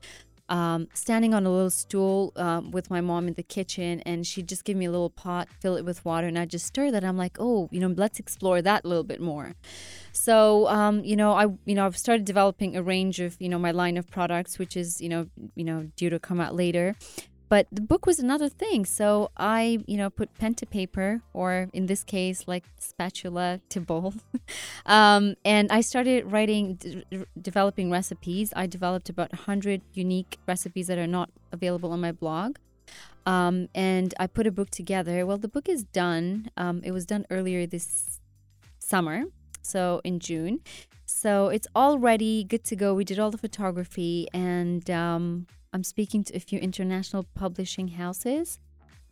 um, 0.49 0.89
standing 0.95 1.35
on 1.35 1.47
a 1.47 1.51
little 1.51 1.71
stool 1.71 2.33
um, 2.37 2.71
with 2.71 2.91
my 2.91 3.01
mom 3.01 3.29
in 3.29 3.35
the 3.35 3.43
kitchen, 3.43 4.01
and 4.01 4.27
she'd 4.27 4.49
just 4.49 4.65
give 4.65 4.77
me 4.77 4.87
a 4.87 4.91
little 4.91 5.11
pot, 5.11 5.49
fill 5.61 5.77
it 5.77 5.85
with 5.85 6.05
water, 6.05 6.27
and 6.27 6.39
I 6.39 6.45
just 6.45 6.67
stir 6.67 6.91
that. 6.91 7.05
I'm 7.05 7.17
like, 7.17 7.37
oh, 7.41 7.69
you 7.73 7.81
know, 7.81 7.89
let's 7.89 8.19
explore 8.19 8.63
that 8.63 8.85
a 8.85 8.89
little 8.89 9.05
bit 9.05 9.21
more. 9.21 9.55
So, 10.13 10.69
um, 10.69 11.05
you 11.05 11.17
know, 11.17 11.33
I, 11.33 11.47
you 11.65 11.75
know, 11.75 11.87
I've 11.87 11.97
started 11.97 12.25
developing 12.25 12.77
a 12.77 12.83
range 12.83 13.21
of, 13.21 13.37
you 13.41 13.49
know, 13.49 13.59
my 13.59 13.71
line 13.71 13.97
of 13.97 14.11
products, 14.11 14.59
which 14.59 14.77
is, 14.77 15.01
you 15.01 15.09
know, 15.09 15.27
you 15.55 15.65
know, 15.65 15.91
due 15.97 16.11
to 16.11 16.19
come 16.19 16.41
out 16.41 16.55
later. 16.55 16.97
But 17.49 17.67
the 17.71 17.81
book 17.81 18.07
was 18.07 18.19
another 18.19 18.49
thing. 18.49 18.85
So 18.85 19.31
I, 19.37 19.79
you 19.87 19.97
know, 19.97 20.11
put 20.11 20.35
pen 20.35 20.55
to 20.55 20.67
paper, 20.67 21.23
or 21.33 21.69
in 21.73 21.87
this 21.87 22.03
case, 22.03 22.45
like 22.47 22.65
spatula 22.79 23.61
to 23.71 23.81
bowl, 23.81 24.15
um, 24.87 25.35
and 25.45 25.71
I 25.71 25.81
started 25.81 26.31
writing, 26.31 26.79
developing 27.41 27.91
recipes. 27.91 28.53
I 28.57 28.67
developed 28.67 29.09
about 29.09 29.33
100 29.33 29.83
unique 29.95 30.39
recipes 30.47 30.87
that 30.89 30.99
are 30.99 31.07
not 31.07 31.31
available 31.53 31.93
on 31.93 32.01
my 32.01 32.13
blog. 32.13 32.57
Um, 33.27 33.69
and 33.75 34.15
I 34.21 34.29
put 34.29 34.47
a 34.47 34.53
book 34.53 34.71
together. 34.71 35.27
Well, 35.27 35.39
the 35.39 35.49
book 35.49 35.69
is 35.69 35.83
done. 35.83 36.49
Um, 36.57 36.81
it 36.85 36.93
was 36.93 37.05
done 37.05 37.27
earlier 37.29 37.67
this 37.67 38.21
summer, 38.79 39.25
so 39.63 40.01
in 40.05 40.21
June. 40.21 40.61
So 41.07 41.49
it's 41.49 41.67
all 41.75 41.99
ready, 41.99 42.45
good 42.45 42.65
to 42.65 42.77
go. 42.77 42.95
We 42.95 43.05
did 43.05 43.19
all 43.19 43.31
the 43.31 43.39
photography, 43.39 44.29
and 44.33 44.89
um, 44.91 45.47
I'm 45.77 45.85
speaking 45.85 46.25
to 46.25 46.35
a 46.35 46.41
few 46.41 46.59
international 46.59 47.27
publishing 47.35 47.89
houses 47.89 48.59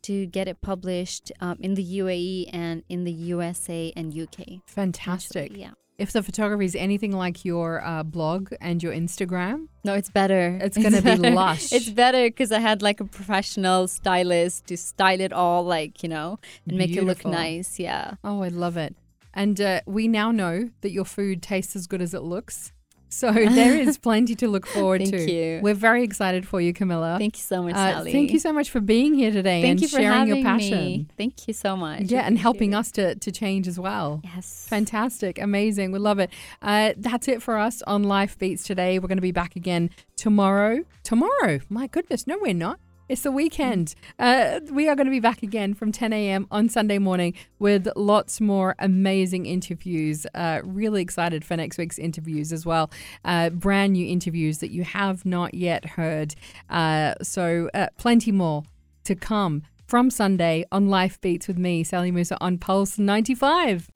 to 0.01 0.25
get 0.25 0.49
it 0.49 0.63
published 0.63 1.31
um, 1.39 1.59
in 1.61 1.75
the 1.75 1.85
UAE 1.99 2.49
and 2.55 2.83
in 2.89 3.05
the 3.05 3.13
USA 3.13 3.93
and 3.95 4.19
UK. 4.19 4.61
Fantastic. 4.65 5.55
Yeah. 5.55 5.73
If 5.99 6.13
the 6.13 6.23
photography 6.23 6.65
is 6.65 6.75
anything 6.75 7.13
like 7.13 7.45
your 7.45 7.85
uh, 7.85 8.03
blog 8.03 8.55
and 8.63 8.83
your 8.83 8.95
Instagram, 8.95 9.69
No, 9.85 9.93
it's 9.93 10.09
better. 10.09 10.59
It's 10.63 10.79
gonna 10.79 11.03
be 11.03 11.17
better. 11.19 11.33
lush. 11.33 11.71
It's 11.71 11.91
better 11.91 12.29
because 12.31 12.51
I 12.51 12.61
had 12.61 12.81
like 12.81 12.99
a 12.99 13.05
professional 13.05 13.87
stylist 13.87 14.67
to 14.69 14.79
style 14.79 15.21
it 15.21 15.35
all, 15.35 15.65
like 15.65 16.03
you 16.03 16.09
know, 16.09 16.39
and 16.67 16.79
make 16.79 16.97
it 16.97 17.05
look 17.05 17.27
nice. 17.27 17.79
Yeah. 17.79 18.15
oh, 18.25 18.43
I 18.43 18.49
love 18.49 18.79
it. 18.79 18.97
And 19.35 19.61
uh, 19.61 19.83
we 19.85 20.09
now 20.09 20.31
know 20.31 20.71
that 20.81 20.93
your 20.93 21.05
food 21.05 21.43
tastes 21.43 21.77
as 21.77 21.87
good 21.87 22.01
as 22.01 22.15
it 22.15 22.23
looks. 22.23 22.73
So 23.15 23.33
there 23.33 23.77
is 23.77 23.97
plenty 23.99 24.35
to 24.37 24.49
look 24.49 24.67
forward 24.67 25.01
Thank 25.05 25.13
to. 25.13 25.31
you. 25.33 25.61
We're 25.63 25.75
very 25.75 26.03
excited 26.03 26.47
for 26.49 26.61
you, 26.61 26.73
Camilla. 26.73 27.17
Thank 27.19 27.37
you 27.37 27.43
so 27.43 27.63
much, 27.63 27.75
Uh, 27.75 27.93
Sally. 27.93 28.13
thank 28.13 28.33
you 28.33 28.39
so 28.39 28.53
much 28.53 28.71
for 28.71 28.81
being 28.81 29.15
here 29.15 29.31
today 29.31 29.63
Thank 29.63 29.71
and 29.73 29.81
you 29.83 29.89
for 29.89 29.97
sharing 29.99 30.27
your 30.29 30.43
passion. 30.43 30.79
me. 30.79 31.07
Thank 31.17 31.47
you 31.47 31.55
so 31.55 31.77
much. 31.77 32.03
Yeah, 32.11 32.23
I 32.23 32.27
and 32.27 32.39
helping 32.39 32.75
appreciate 32.75 33.07
us 33.07 33.21
to, 33.21 33.31
to 33.31 33.33
change 33.33 33.69
as 33.69 33.79
well. 33.79 34.21
Yes. 34.25 34.67
Fantastic. 34.69 35.39
Amazing. 35.39 35.93
We 35.93 35.99
love 35.99 36.19
it. 36.19 36.31
Uh, 36.61 36.95
that's 36.97 37.29
it 37.29 37.43
for 37.43 37.57
us 37.59 37.83
on 37.83 38.03
Life 38.03 38.39
Beats 38.39 38.65
today. 38.65 38.99
We're 38.99 39.09
going 39.09 39.19
to 39.19 39.23
be 39.23 39.33
back 39.33 39.55
again 39.57 39.91
tomorrow. 40.17 40.85
Tomorrow. 41.03 41.61
My 41.69 41.87
goodness. 41.87 42.27
No, 42.27 42.39
we're 42.41 42.55
not. 42.55 42.79
It's 43.09 43.21
the 43.21 43.31
weekend. 43.31 43.95
Uh, 44.19 44.61
we 44.71 44.89
are 44.89 44.97
going 44.97 45.07
to 45.07 45.11
be 45.11 45.21
back 45.21 45.43
again 45.43 45.75
from 45.75 45.93
10 45.93 46.13
a.m. 46.15 46.47
on 46.51 46.71
Sunday 46.71 46.99
morning 46.99 47.35
with 47.59 47.87
lots 47.97 48.41
more 48.41 48.75
amazing 48.79 49.45
interviews. 49.45 50.27
Uh, 50.35 50.61
really 50.65 51.03
excited 51.03 51.45
for 51.45 51.55
next 51.57 51.77
week's 51.77 51.99
interviews 51.99 52.51
as 52.51 52.65
well. 52.65 52.91
Uh, 53.25 53.51
brand 53.51 53.93
new 53.93 54.07
interviews 54.07 54.59
that 54.59 54.71
you 54.71 54.85
have 54.85 55.27
not 55.27 55.53
yet 55.53 55.85
heard. 55.85 56.35
Uh, 56.71 57.15
so, 57.23 57.69
uh, 57.75 57.89
plenty 57.99 58.33
more 58.33 58.63
to 59.05 59.15
come 59.15 59.63
from 59.87 60.09
Sunday 60.09 60.65
on 60.73 60.89
Life 60.89 61.21
Beats 61.21 61.47
with 61.47 61.59
me, 61.59 61.85
Sally 61.85 62.11
Musa, 62.11 62.39
on 62.41 62.57
Pulse 62.57 62.99
95. 62.99 63.91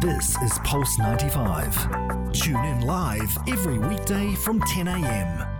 This 0.00 0.40
is 0.40 0.58
Pulse 0.64 0.98
95. 0.98 2.32
Tune 2.32 2.64
in 2.64 2.80
live 2.86 3.36
every 3.46 3.78
weekday 3.78 4.34
from 4.36 4.62
10 4.62 4.88
a.m. 4.88 5.59